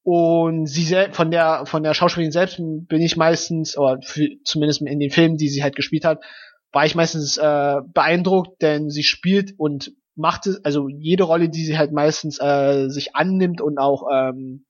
[0.04, 4.82] Und sie selbst, von der von der Schauspielerin selbst bin ich meistens, oder für, zumindest
[4.82, 6.24] in den Filmen, die sie halt gespielt hat,
[6.72, 11.66] war ich meistens äh, beeindruckt, denn sie spielt und macht es, also jede Rolle, die
[11.66, 14.66] sie halt meistens äh, sich annimmt und auch ähm,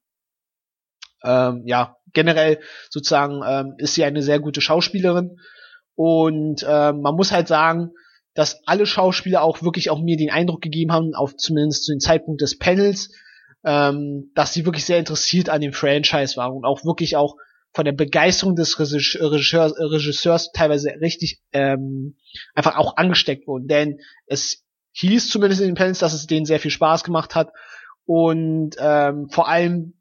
[1.23, 5.37] ähm, ja generell sozusagen ähm, ist sie eine sehr gute Schauspielerin
[5.95, 7.91] und ähm, man muss halt sagen,
[8.33, 11.99] dass alle Schauspieler auch wirklich auch mir den Eindruck gegeben haben, auf zumindest zu dem
[11.99, 13.11] Zeitpunkt des Panels,
[13.63, 17.35] ähm, dass sie wirklich sehr interessiert an dem Franchise waren und auch wirklich auch
[17.73, 22.17] von der Begeisterung des Regisseurs, Regisseurs teilweise richtig ähm,
[22.53, 23.67] einfach auch angesteckt wurden.
[23.67, 24.60] Denn es
[24.93, 27.51] hieß zumindest in den Panels, dass es denen sehr viel Spaß gemacht hat
[28.05, 29.93] und ähm, vor allem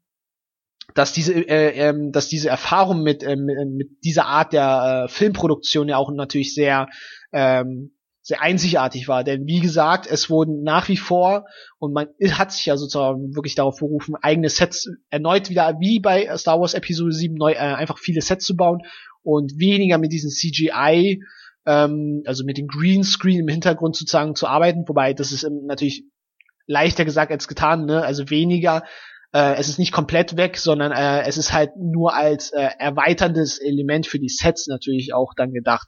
[0.93, 5.87] dass diese, äh, ähm, dass diese Erfahrung mit, ähm, mit dieser Art der äh, Filmproduktion
[5.87, 6.89] ja auch natürlich sehr
[7.31, 9.23] ähm, sehr einzigartig war.
[9.23, 11.45] Denn wie gesagt, es wurden nach wie vor,
[11.79, 16.29] und man hat sich ja sozusagen wirklich darauf berufen, eigene Sets erneut wieder, wie bei
[16.37, 18.81] Star Wars Episode 7, neu, äh, einfach viele Sets zu bauen
[19.23, 21.23] und weniger mit diesen CGI,
[21.65, 26.05] ähm, also mit dem Greenscreen im Hintergrund sozusagen zu arbeiten, wobei das ist natürlich
[26.67, 28.03] leichter gesagt als getan, ne?
[28.03, 28.83] also weniger
[29.33, 33.59] äh, es ist nicht komplett weg, sondern äh, es ist halt nur als äh, erweiterndes
[33.59, 35.87] Element für die Sets natürlich auch dann gedacht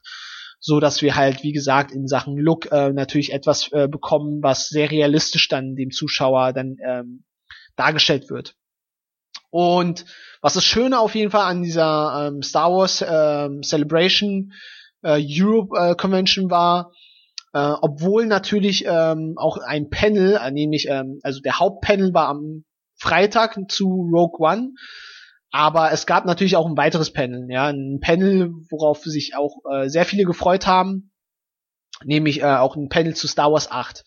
[0.65, 4.69] so dass wir halt, wie gesagt, in Sachen Look äh, natürlich etwas äh, bekommen, was
[4.69, 7.25] sehr realistisch dann dem Zuschauer dann ähm,
[7.75, 8.55] dargestellt wird.
[9.49, 10.05] Und
[10.41, 14.53] was das Schöne auf jeden Fall an dieser ähm, Star Wars ähm, Celebration
[15.03, 16.91] äh, Europe äh, Convention war,
[17.53, 22.63] äh, obwohl natürlich ähm, auch ein Panel, äh, nämlich ähm, also der Hauptpanel war am
[22.95, 24.71] Freitag zu Rogue One,
[25.51, 29.87] aber es gab natürlich auch ein weiteres Panel, ja, ein Panel, worauf sich auch äh,
[29.87, 31.11] sehr viele gefreut haben,
[32.03, 34.03] nämlich äh, auch ein Panel zu Star Wars 8.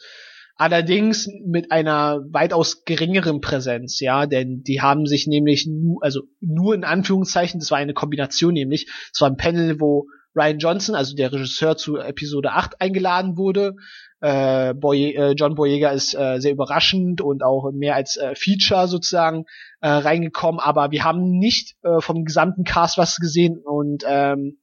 [0.59, 6.75] Allerdings mit einer weitaus geringeren Präsenz, ja, denn die haben sich nämlich nur, also nur
[6.75, 10.07] in Anführungszeichen, das war eine Kombination nämlich, es war ein Panel, wo
[10.37, 13.77] Ryan Johnson, also der Regisseur zu Episode 8 eingeladen wurde,
[14.21, 18.89] äh, Boy, äh, John Boyega ist äh, sehr überraschend und auch mehr als äh, Feature
[18.89, 19.45] sozusagen
[19.81, 24.59] äh, reingekommen, aber wir haben nicht äh, vom gesamten Cast was gesehen und ähm,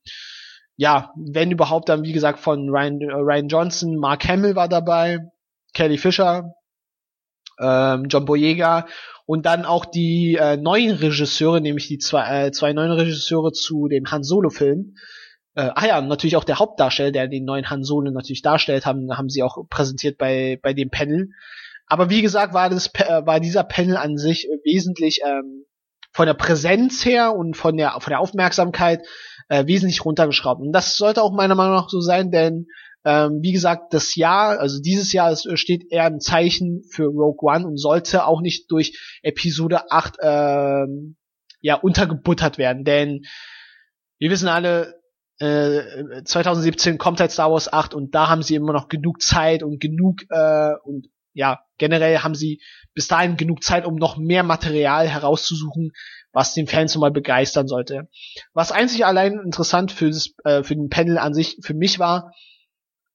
[0.76, 5.20] ja, wenn überhaupt dann wie gesagt von Ryan, äh, Ryan Johnson, Mark Hamill war dabei,
[5.74, 6.56] Kelly Fisher,
[7.60, 8.88] ähm, John Boyega
[9.26, 13.88] und dann auch die äh, neuen Regisseure, nämlich die zwei, äh, zwei neuen Regisseure zu
[13.88, 14.96] dem Han Solo Film.
[15.56, 19.16] Äh, ah ja, natürlich auch der Hauptdarsteller, der den neuen Han Solo natürlich darstellt, haben,
[19.16, 21.30] haben sie auch präsentiert bei, bei dem Panel.
[21.86, 25.66] Aber wie gesagt, war das äh, war dieser Panel an sich wesentlich ähm,
[26.12, 29.06] von der Präsenz her und von der von der Aufmerksamkeit
[29.50, 30.62] äh, wesentlich runtergeschraubt.
[30.62, 32.68] Und das sollte auch meiner Meinung nach so sein, denn
[33.06, 37.68] ähm, wie gesagt, das Jahr, also dieses Jahr steht eher im Zeichen für Rogue One
[37.68, 41.18] und sollte auch nicht durch Episode 8 ähm,
[41.60, 43.26] ja untergebuttert werden, denn
[44.20, 45.03] wir wissen alle,
[45.40, 49.64] 2017 äh, kommt halt Star Wars 8 und da haben sie immer noch genug Zeit
[49.64, 52.62] und genug äh, und ja, generell haben sie
[52.94, 55.92] bis dahin genug Zeit, um noch mehr Material herauszusuchen,
[56.32, 58.08] was den Fans mal begeistern sollte.
[58.54, 62.32] Was einzig allein interessant für, das, äh, für den Panel an sich für mich war,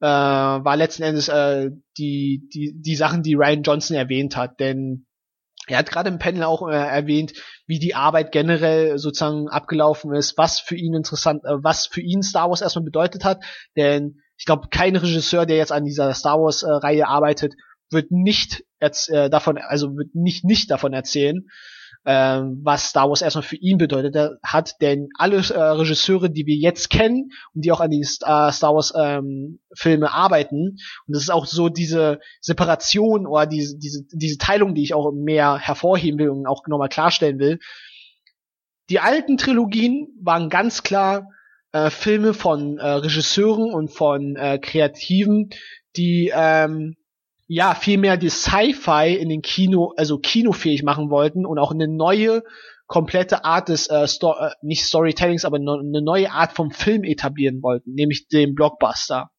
[0.00, 4.60] äh, war letzten Endes äh, die, die, die Sachen, die Ryan Johnson erwähnt hat.
[4.60, 5.06] Denn
[5.68, 7.32] er hat gerade im Panel auch äh, erwähnt,
[7.66, 12.22] wie die Arbeit generell sozusagen abgelaufen ist, was für ihn interessant, äh, was für ihn
[12.22, 13.42] Star Wars erstmal bedeutet hat.
[13.76, 17.54] Denn ich glaube, kein Regisseur, der jetzt an dieser Star Wars äh, Reihe arbeitet,
[17.90, 21.46] wird nicht äh, davon, also wird nicht nicht davon erzählen,
[22.04, 26.56] ähm, was Star Wars erstmal für ihn bedeutet hat, denn alle äh, Regisseure, die wir
[26.56, 31.22] jetzt kennen und die auch an die Star, Star Wars ähm, Filme arbeiten, und das
[31.22, 36.18] ist auch so diese Separation oder diese, diese, diese Teilung, die ich auch mehr hervorheben
[36.18, 37.58] will und auch nochmal klarstellen will.
[38.90, 41.28] Die alten Trilogien waren ganz klar
[41.72, 45.50] äh, Filme von äh, Regisseuren und von äh, Kreativen,
[45.96, 46.96] die ähm,
[47.48, 52.44] ja vielmehr die Sci-Fi in den Kino, also kinofähig machen wollten und auch eine neue
[52.86, 57.04] komplette Art des äh, Sto äh, nicht Storytellings, aber no eine neue Art vom Film
[57.04, 59.30] etablieren wollten, nämlich den Blockbuster.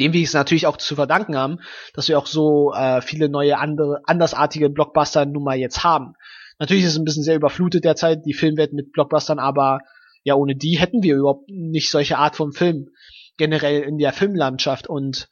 [0.00, 1.58] Dem wir es natürlich auch zu verdanken haben,
[1.92, 6.14] dass wir auch so äh, viele neue andere andersartige Blockbuster nun mal jetzt haben.
[6.58, 9.80] Natürlich ist es ein bisschen sehr überflutet derzeit die Filmwelt mit Blockbustern, aber
[10.24, 12.88] ja ohne die hätten wir überhaupt nicht solche Art von Film
[13.36, 15.28] generell in der Filmlandschaft und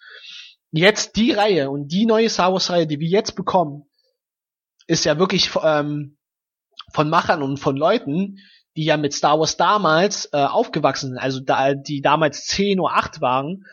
[0.70, 3.84] jetzt die Reihe und die neue Star Wars Reihe, die wir jetzt bekommen,
[4.86, 6.18] ist ja wirklich ähm,
[6.92, 8.38] von Machern und von Leuten,
[8.76, 12.94] die ja mit Star Wars damals äh, aufgewachsen sind, also da, die damals 10 oder
[12.94, 13.64] 8 waren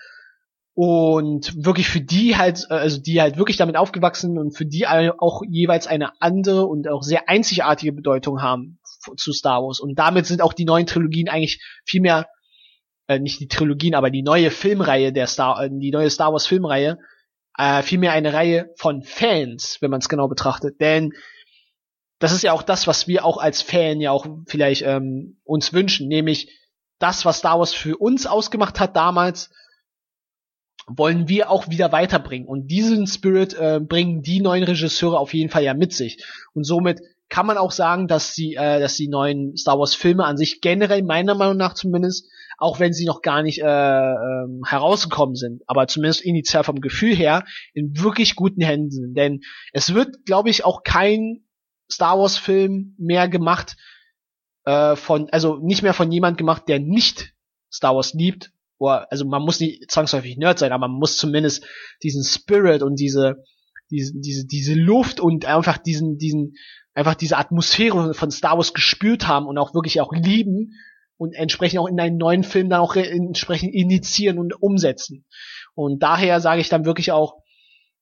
[0.74, 4.66] und wirklich für die halt, äh, also die halt wirklich damit aufgewachsen sind und für
[4.66, 8.80] die auch jeweils eine andere und auch sehr einzigartige Bedeutung haben
[9.18, 9.80] zu Star Wars.
[9.80, 12.28] Und damit sind auch die neuen Trilogien eigentlich viel mehr
[13.08, 16.48] äh, nicht die Trilogien, aber die neue Filmreihe der Star, äh, die neue Star Wars
[16.48, 16.98] Filmreihe,
[17.58, 20.80] äh, vielmehr eine Reihe von Fans, wenn man es genau betrachtet.
[20.82, 21.14] Denn
[22.20, 25.74] das ist ja auch das, was wir auch als Fan ja auch vielleicht ähm, uns
[25.74, 26.50] wünschen, nämlich
[27.00, 29.52] das, was Star Wars für uns ausgemacht hat damals,
[30.88, 32.48] wollen wir auch wieder weiterbringen.
[32.48, 36.24] Und diesen Spirit äh, bringen die neuen Regisseure auf jeden Fall ja mit sich.
[36.54, 40.26] Und somit kann man auch sagen, dass die, äh, dass die neuen Star Wars Filme
[40.26, 44.62] an sich generell meiner Meinung nach zumindest auch wenn sie noch gar nicht äh, ähm,
[44.66, 47.44] herausgekommen sind, aber zumindest initial vom Gefühl her
[47.74, 49.14] in wirklich guten Händen.
[49.14, 49.42] Denn
[49.74, 51.46] es wird, glaube ich, auch kein
[51.92, 53.76] Star Wars Film mehr gemacht
[54.66, 57.34] äh, von, also nicht mehr von jemand gemacht, der nicht
[57.72, 58.52] Star Wars liebt.
[58.78, 61.66] Oder, also man muss nicht zwangsläufig Nerd sein, aber man muss zumindest
[62.04, 63.44] diesen Spirit und diese,
[63.90, 66.54] diese, diese, diese Luft und einfach diesen, diesen,
[66.94, 70.74] einfach diese Atmosphäre von Star Wars gespürt haben und auch wirklich auch lieben
[71.18, 75.26] und entsprechend auch in einen neuen Film dann auch entsprechend initiieren und umsetzen.
[75.74, 77.38] Und daher sage ich dann wirklich auch,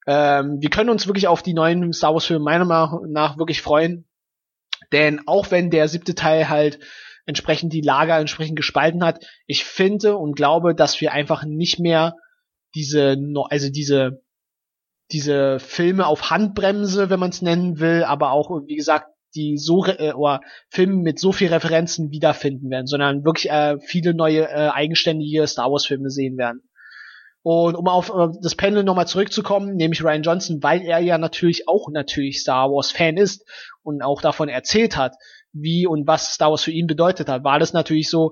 [0.08, 3.62] ähm, wir können uns wirklich auf die neuen Star Wars Filme meiner Meinung nach wirklich
[3.62, 4.08] freuen.
[4.92, 6.80] Denn auch wenn der siebte Teil halt
[7.26, 12.18] entsprechend die Lager entsprechend gespalten hat, ich finde und glaube, dass wir einfach nicht mehr
[12.76, 13.18] diese,
[13.50, 14.24] also diese,
[15.12, 19.86] diese Filme auf Handbremse, wenn man es nennen will, aber auch, wie gesagt, die so
[19.86, 24.70] äh, oder Filme mit so viel Referenzen wiederfinden werden, sondern wirklich äh, viele neue äh,
[24.70, 26.62] eigenständige Star Wars Filme sehen werden.
[27.42, 31.68] Und um auf äh, das Panel nochmal zurückzukommen, nämlich Ryan Johnson, weil er ja natürlich
[31.68, 33.46] auch natürlich Star Wars Fan ist
[33.84, 35.16] und auch davon erzählt hat,
[35.52, 38.32] wie und was Star Wars für ihn bedeutet hat, war das natürlich so,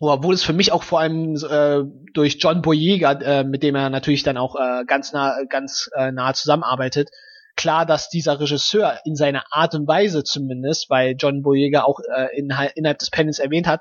[0.00, 1.82] obwohl es für mich auch vor allem äh,
[2.14, 6.12] durch John Boyega, äh, mit dem er natürlich dann auch äh, ganz nah, ganz äh,
[6.12, 7.10] nah zusammenarbeitet,
[7.58, 12.38] klar, dass dieser Regisseur in seiner Art und Weise zumindest, weil John Boyega auch äh,
[12.38, 13.80] in, innerhalb des Panels erwähnt hat,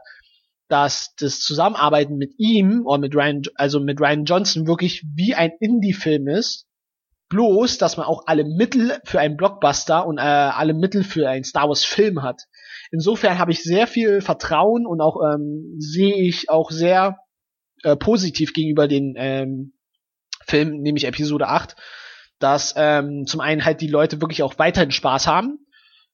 [0.68, 5.52] dass das Zusammenarbeiten mit ihm oder mit Ryan, also mit Ryan Johnson wirklich wie ein
[5.62, 6.66] Indie-Film ist.
[7.30, 11.44] Bloß, dass man auch alle Mittel für einen Blockbuster und äh, alle Mittel für einen
[11.44, 12.44] Star Wars Film hat.
[12.90, 17.18] Insofern habe ich sehr viel Vertrauen und auch ähm, sehe ich auch sehr
[17.84, 19.74] äh, positiv gegenüber den ähm,
[20.46, 21.76] Film, nämlich Episode 8,
[22.40, 25.60] dass ähm, zum einen halt die Leute wirklich auch weiterhin Spaß haben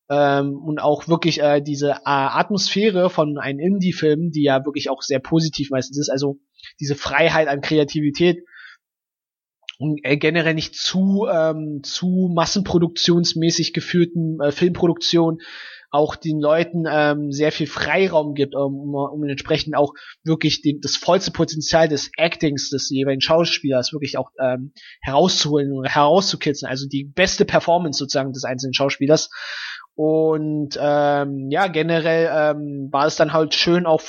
[0.10, 5.02] ähm, und auch wirklich äh, diese äh, Atmosphäre von einem Indie-Film, die ja wirklich auch
[5.02, 6.40] sehr positiv meistens ist, also
[6.80, 8.44] diese Freiheit an Kreativität
[9.80, 15.40] und äh, generell nicht zu ähm, zu massenproduktionsmäßig geführten äh, Filmproduktion
[15.94, 20.96] auch den Leuten ähm, sehr viel Freiraum gibt, um, um entsprechend auch wirklich den, das
[20.96, 27.04] vollste Potenzial des Actings des jeweiligen Schauspielers wirklich auch ähm, herauszuholen und herauszukitzeln, also die
[27.04, 29.30] beste Performance sozusagen des einzelnen Schauspielers.
[29.94, 34.02] Und ähm, ja, generell ähm, war es dann halt schön auch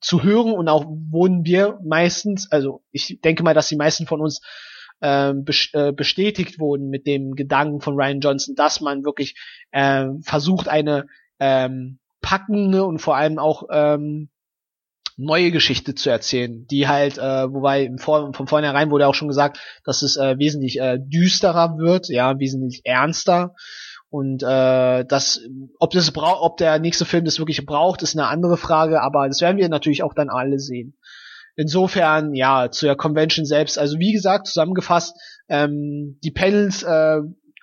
[0.00, 4.22] zu, hören und auch wurden wir meistens, also ich denke mal, dass die meisten von
[4.22, 4.40] uns
[5.00, 9.36] äh, bestätigt wurden mit dem Gedanken von Ryan Johnson, dass man wirklich
[9.70, 11.06] äh, versucht, eine
[11.38, 14.28] ähm, packende und vor allem auch ähm,
[15.16, 19.28] neue Geschichte zu erzählen, die halt, äh, wobei im Vor von vornherein wurde auch schon
[19.28, 23.54] gesagt, dass es äh, wesentlich äh, düsterer wird, ja, wesentlich ernster
[24.10, 25.40] und äh, das,
[25.78, 29.28] ob das braucht, ob der nächste Film das wirklich braucht, ist eine andere Frage, aber
[29.28, 30.96] das werden wir natürlich auch dann alle sehen.
[31.60, 35.14] Insofern, ja, zu der Convention selbst, also wie gesagt, zusammengefasst,
[35.50, 37.18] ähm, die Panels, äh,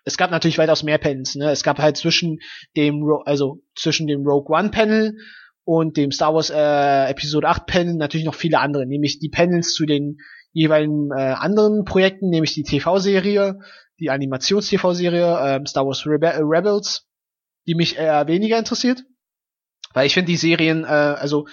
[0.06, 1.50] es gab natürlich weitaus mehr Panels, ne?
[1.50, 2.38] Es gab halt zwischen
[2.76, 5.18] dem, also zwischen dem Rogue One Panel
[5.64, 9.74] und dem Star Wars äh, Episode 8 Panel natürlich noch viele andere, nämlich die Panels
[9.74, 10.20] zu den
[10.54, 13.62] jeweiligen äh, anderen Projekten, nämlich die TV-Serie,
[14.00, 17.08] die Animations-TV-Serie ähm, Star Wars Rebe äh, Rebels,
[17.66, 19.06] die mich eher weniger interessiert,
[19.96, 21.48] weil ich finde die Serien, äh, also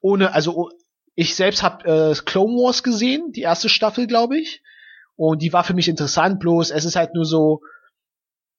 [0.00, 0.70] ohne, also
[1.14, 4.62] ich selbst habe äh, Clone Wars gesehen, die erste Staffel, glaube ich,
[5.16, 6.40] und die war für mich interessant.
[6.40, 7.60] Bloß es ist halt nur so,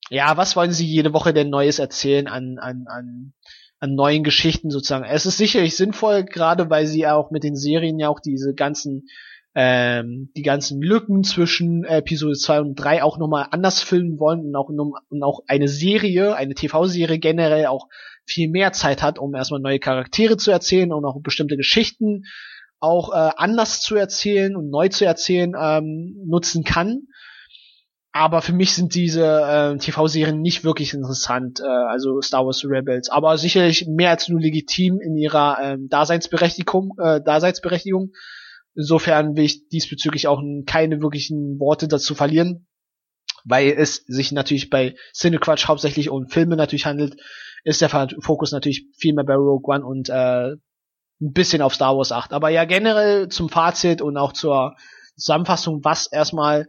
[0.10, 3.34] ja, was wollen sie jede Woche denn Neues erzählen an an an
[3.80, 5.04] an neuen Geschichten sozusagen.
[5.04, 9.08] Es ist sicherlich sinnvoll, gerade weil sie auch mit den Serien ja auch diese ganzen
[9.54, 14.56] ähm, die ganzen Lücken zwischen Episode 2 und 3 auch nochmal anders filmen wollen und
[14.56, 17.88] auch, und auch eine Serie, eine TV-Serie generell auch
[18.26, 22.24] viel mehr Zeit hat, um erstmal neue Charaktere zu erzählen und auch bestimmte Geschichten
[22.80, 27.08] auch äh, anders zu erzählen und neu zu erzählen ähm, nutzen kann.
[28.12, 33.10] Aber für mich sind diese äh, TV-Serien nicht wirklich interessant, äh, also Star Wars Rebels.
[33.10, 38.14] Aber sicherlich mehr als nur legitim in ihrer ähm, Daseinsberechtigung, äh, Daseinsberechtigung.
[38.74, 42.68] Insofern will ich diesbezüglich auch keine wirklichen Worte dazu verlieren,
[43.44, 47.18] weil es sich natürlich bei Cinequatch hauptsächlich um Filme natürlich handelt,
[47.66, 47.90] ist der
[48.22, 52.32] Fokus natürlich viel mehr bei Rogue One und äh, ein bisschen auf Star Wars 8.
[52.32, 54.76] Aber ja, generell zum Fazit und auch zur
[55.18, 56.68] Zusammenfassung, was erstmal,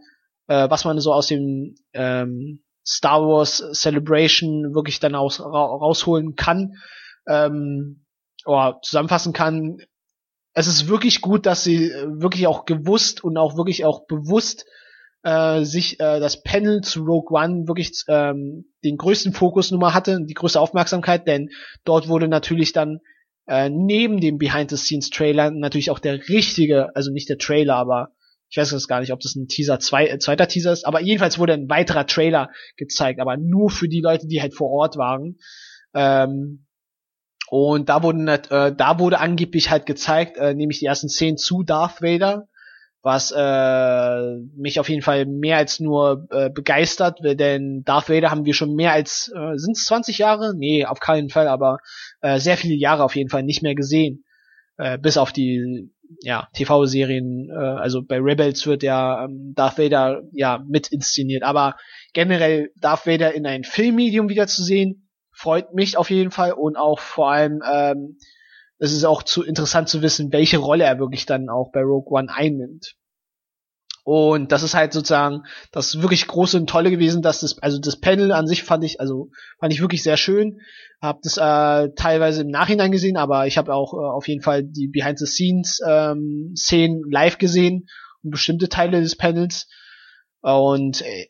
[0.48, 6.34] äh, was man so aus dem ähm, Star Wars Celebration wirklich dann aus, ra rausholen
[6.34, 6.74] kann,
[7.28, 8.04] ähm,
[8.46, 9.78] oder zusammenfassen kann,
[10.54, 14.64] es ist wirklich gut, dass sie äh, wirklich auch gewusst und auch wirklich auch bewusst
[15.26, 19.92] äh, sich äh, das Panel zu Rogue One wirklich ähm, den größten Fokus nun mal
[19.92, 21.50] hatte, die größte Aufmerksamkeit, denn
[21.84, 23.00] dort wurde natürlich dann
[23.48, 28.12] äh, neben dem Behind-the-Scenes-Trailer natürlich auch der richtige, also nicht der Trailer, aber
[28.48, 31.00] Ich weiß jetzt gar nicht, ob das ein Teaser, zwei, äh, zweiter Teaser ist, aber
[31.00, 34.96] jedenfalls wurde ein weiterer Trailer gezeigt, aber nur für die Leute, die halt vor Ort
[34.96, 35.38] waren.
[35.92, 36.66] Ähm,
[37.48, 41.64] und da wurden, äh, da wurde angeblich halt gezeigt, äh, nämlich die ersten Szenen zu
[41.64, 42.46] Darth Vader,
[43.06, 48.44] was äh, mich auf jeden Fall mehr als nur äh, begeistert, denn Darth Vader haben
[48.44, 50.54] wir schon mehr als, äh, sind es 20 Jahre?
[50.56, 51.78] Nee, auf keinen Fall, aber
[52.20, 54.24] äh, sehr viele Jahre auf jeden Fall nicht mehr gesehen.
[54.76, 55.88] Äh, bis auf die
[56.22, 61.76] ja, TV-Serien, äh, also bei Rebels wird ja ähm, Darth Vader ja mit inszeniert, aber
[62.12, 67.30] generell Darth Vader in ein Filmmedium wiederzusehen, freut mich auf jeden Fall und auch vor
[67.30, 68.18] allem ähm,
[68.78, 72.18] es ist auch zu interessant zu wissen, welche Rolle er wirklich dann auch bei Rogue
[72.18, 72.94] One einnimmt.
[74.04, 77.98] Und das ist halt sozusagen das wirklich große und tolle gewesen, dass das, also das
[77.98, 80.60] Panel an sich fand ich, also fand ich wirklich sehr schön.
[81.02, 84.62] Hab das äh, teilweise im Nachhinein gesehen, aber ich habe auch äh, auf jeden Fall
[84.62, 87.88] die Behind the Scenes ähm, Szenen live gesehen
[88.22, 89.66] und bestimmte Teile des Panels.
[90.40, 91.26] Und äh,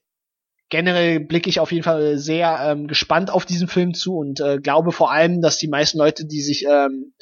[0.69, 4.59] generell blicke ich auf jeden Fall sehr ähm, gespannt auf diesen Film zu und äh,
[4.59, 7.13] glaube vor allem, dass die meisten Leute, die sich ähm,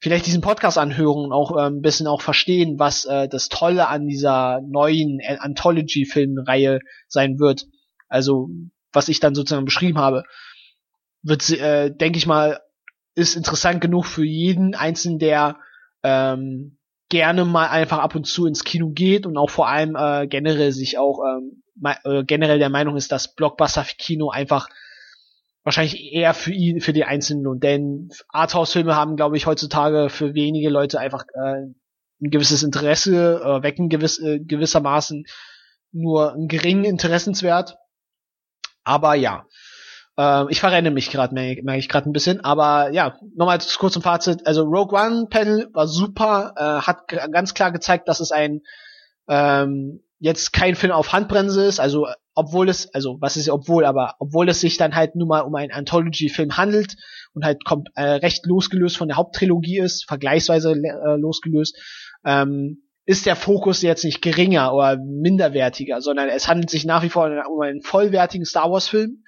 [0.00, 3.88] vielleicht diesen Podcast anhören und auch äh, ein bisschen auch verstehen, was äh, das Tolle
[3.88, 7.66] an dieser neuen Anthology-Filmreihe sein wird.
[8.08, 8.48] Also
[8.92, 10.22] was ich dann sozusagen beschrieben habe,
[11.22, 12.60] wird, äh, denke ich mal,
[13.14, 15.56] ist interessant genug für jeden Einzelnen, der
[16.04, 20.28] ähm, gerne mal einfach ab und zu ins Kino geht und auch vor allem äh,
[20.28, 21.67] generell sich auch ähm, äh,
[22.26, 24.68] generell der Meinung ist, dass Blockbuster-Kino einfach
[25.64, 27.60] wahrscheinlich eher für ihn, für die Einzelnen.
[27.60, 31.66] Denn Arthouse-Filme haben, glaube ich, heutzutage für wenige Leute einfach äh,
[32.20, 35.24] ein gewisses Interesse, äh, wecken gewiss, äh, gewissermaßen
[35.92, 37.76] nur einen geringen Interessenswert.
[38.84, 39.44] Aber ja,
[40.18, 42.42] äh, ich verrenne mich gerade, merke merk ich gerade ein bisschen.
[42.44, 44.46] Aber ja, nochmal kurz zum Fazit.
[44.46, 48.62] Also Rogue One Panel war super, äh, hat ganz klar gezeigt, dass es ein
[49.28, 54.14] ähm, jetzt kein Film auf Handbremse ist, also obwohl es, also was ist obwohl, aber
[54.18, 56.96] obwohl es sich dann halt nun mal um einen Anthology-Film handelt
[57.34, 61.76] und halt kommt äh, recht losgelöst von der Haupttrilogie ist, vergleichsweise äh, losgelöst,
[62.24, 67.08] ähm, ist der Fokus jetzt nicht geringer oder minderwertiger, sondern es handelt sich nach wie
[67.08, 69.24] vor um einen vollwertigen Star Wars-Film.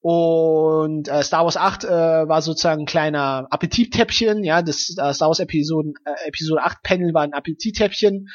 [0.00, 5.28] Und äh, Star Wars 8 äh, war sozusagen ein kleiner Appetittäppchen, ja, das äh, Star
[5.28, 8.28] Wars Episoden, äh, Episode 8 Panel war ein Appetittäppchen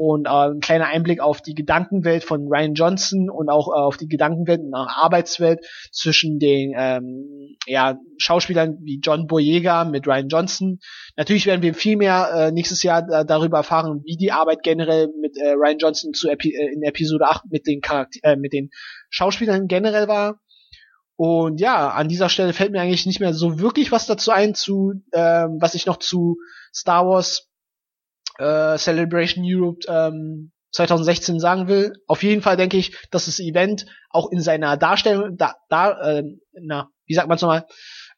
[0.00, 3.98] und äh, ein kleiner Einblick auf die Gedankenwelt von Ryan Johnson und auch äh, auf
[3.98, 5.60] die Gedankenwelt und Arbeitswelt
[5.92, 10.78] zwischen den ähm, ja, Schauspielern wie John Boyega mit Ryan Johnson.
[11.18, 15.08] Natürlich werden wir viel mehr äh, nächstes Jahr äh, darüber erfahren, wie die Arbeit generell
[15.20, 18.54] mit äh, Ryan Johnson zu Epi äh, in Episode 8 mit den Charakter äh, mit
[18.54, 18.70] den
[19.10, 20.40] Schauspielern generell war.
[21.16, 24.54] Und ja, an dieser Stelle fällt mir eigentlich nicht mehr so wirklich was dazu ein,
[24.54, 26.38] zu ähm, was ich noch zu
[26.72, 27.49] Star Wars
[28.40, 31.92] äh, Celebration Europe ähm, 2016 sagen will.
[32.06, 36.22] Auf jeden Fall denke ich, dass das Event auch in seiner Darstellung, da, da äh,
[36.52, 37.66] na, wie sagt man es nochmal,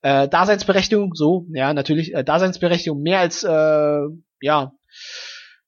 [0.03, 4.03] äh, Daseinsberechtigung, so, ja, natürlich, äh, Daseinsberechtigung mehr als, äh,
[4.41, 4.73] ja,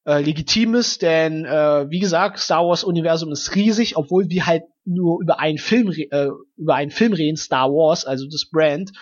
[0.06, 4.64] äh, legitim ist, denn äh, wie gesagt, Star Wars Universum ist riesig, obwohl wir halt
[4.84, 8.92] nur über einen Film äh, über einen Film reden, Star Wars, also das Brand,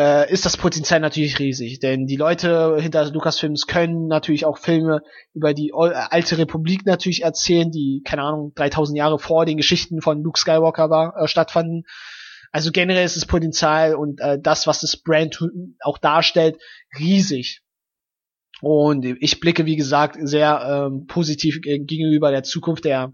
[0.00, 1.78] äh, ist das Potenzial natürlich riesig.
[1.78, 5.02] Denn die Leute hinter Lucasfilms können natürlich auch Filme
[5.34, 10.00] über die äh, alte Republik natürlich erzählen, die, keine Ahnung, 3000 Jahre vor den Geschichten
[10.00, 11.82] von Luke Skywalker war, äh, stattfanden.
[12.50, 15.38] Also generell ist das Potenzial und äh, das, was das Brand
[15.82, 16.56] auch darstellt,
[16.98, 17.60] riesig.
[18.62, 23.12] Und ich blicke, wie gesagt, sehr ähm, positiv gegenüber der Zukunft der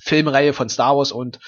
[0.00, 1.38] Filmreihe von Star Wars und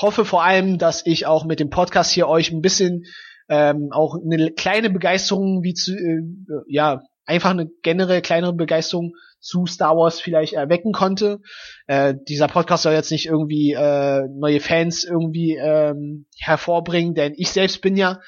[0.00, 3.06] hoffe vor allem, dass ich auch mit dem Podcast hier euch ein bisschen
[3.48, 6.22] ähm, auch eine kleine Begeisterung wie zu, äh,
[6.66, 11.40] ja, einfach eine generell kleinere Begeisterung zu Star Wars vielleicht erwecken konnte.
[11.86, 17.50] Äh, dieser Podcast soll jetzt nicht irgendwie äh, neue Fans irgendwie ähm, hervorbringen, denn ich
[17.50, 18.20] selbst bin ja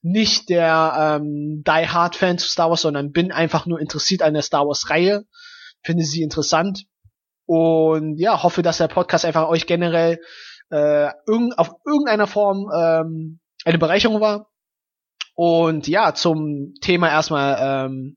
[0.00, 4.34] nicht der ähm, Die Hard Fan zu Star Wars, sondern bin einfach nur interessiert an
[4.34, 5.24] der Star Wars Reihe,
[5.82, 6.86] finde sie interessant
[7.46, 10.18] und ja hoffe, dass der Podcast einfach euch generell
[10.70, 14.51] äh, irg auf irgendeiner Form ähm, eine Bereicherung war
[15.34, 18.16] und ja, zum Thema erstmal, ähm,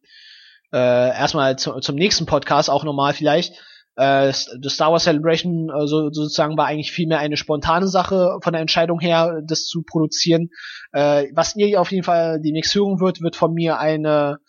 [0.73, 3.53] äh, erstmal zu, zum nächsten Podcast auch nochmal vielleicht.
[3.95, 8.53] Äh, das Star Wars Celebration äh, so, sozusagen war eigentlich vielmehr eine spontane Sache von
[8.53, 10.49] der Entscheidung her, das zu produzieren.
[10.91, 14.39] Äh, was ihr auf jeden Fall demnächst hören wird, wird von mir eine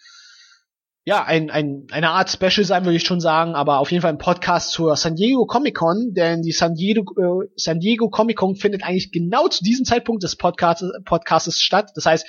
[1.09, 4.11] ja, ein, ein, eine Art Special sein, würde ich schon sagen, aber auf jeden Fall
[4.11, 8.39] ein Podcast zur San Diego Comic Con, denn die San Diego, äh, San Diego Comic
[8.39, 11.93] Con findet eigentlich genau zu diesem Zeitpunkt des Podcasts, Podcasts statt.
[11.95, 12.27] Das heißt,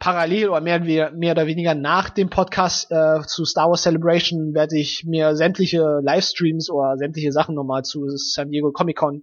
[0.00, 0.80] parallel oder mehr,
[1.12, 6.00] mehr oder weniger nach dem Podcast äh, zu Star Wars Celebration werde ich mir sämtliche
[6.02, 9.22] Livestreams oder sämtliche Sachen nochmal zu San Diego Comic Con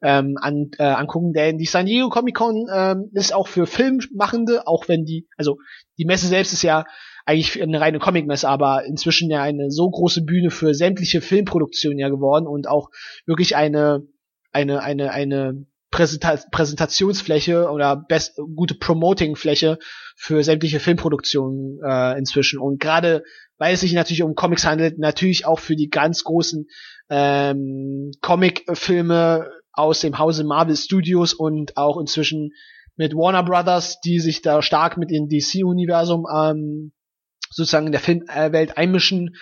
[0.00, 4.68] ähm, an, äh, angucken, denn die San Diego Comic Con ähm, ist auch für Filmmachende,
[4.68, 5.58] auch wenn die, also
[5.98, 6.84] die Messe selbst ist ja
[7.26, 12.08] eigentlich eine reine Comic-Messe, aber inzwischen ja eine so große Bühne für sämtliche Filmproduktionen ja
[12.08, 12.90] geworden und auch
[13.26, 14.06] wirklich eine
[14.52, 19.78] eine eine eine Präsenta Präsentationsfläche oder best, gute Promoting-Fläche
[20.16, 22.58] für sämtliche Filmproduktionen äh, inzwischen.
[22.58, 23.22] Und gerade
[23.58, 26.66] weil es sich natürlich um Comics handelt, natürlich auch für die ganz großen
[27.10, 32.50] ähm, Comic-Filme aus dem Hause Marvel Studios und auch inzwischen
[32.96, 36.92] mit Warner Brothers, die sich da stark mit dem DC-Universum ähm,
[37.50, 39.36] sozusagen in der Filmwelt einmischen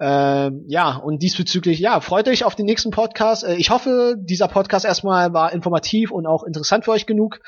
[0.00, 3.44] ähm, ja, und diesbezüglich, ja, freut euch auf den nächsten Podcast.
[3.44, 7.40] Äh, ich hoffe, dieser Podcast erstmal war informativ und auch interessant für euch genug.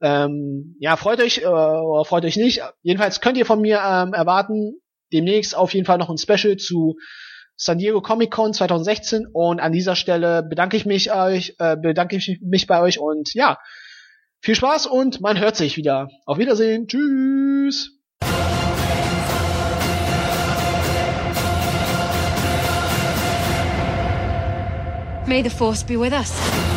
[0.00, 2.62] Ähm, ja, freut euch äh, oder freut euch nicht.
[2.80, 4.80] Jedenfalls könnt ihr von mir ähm, erwarten,
[5.12, 6.96] demnächst auf jeden Fall noch ein Special zu
[7.56, 12.16] San Diego Comic Con 2016 und an dieser Stelle bedanke ich mich euch, äh, bedanke
[12.16, 13.58] ich mich bei euch und ja,
[14.40, 16.08] viel Spaß und man hört sich wieder.
[16.24, 16.86] Auf Wiedersehen.
[16.86, 17.97] Tschüss.
[25.28, 26.67] May the Force be with us.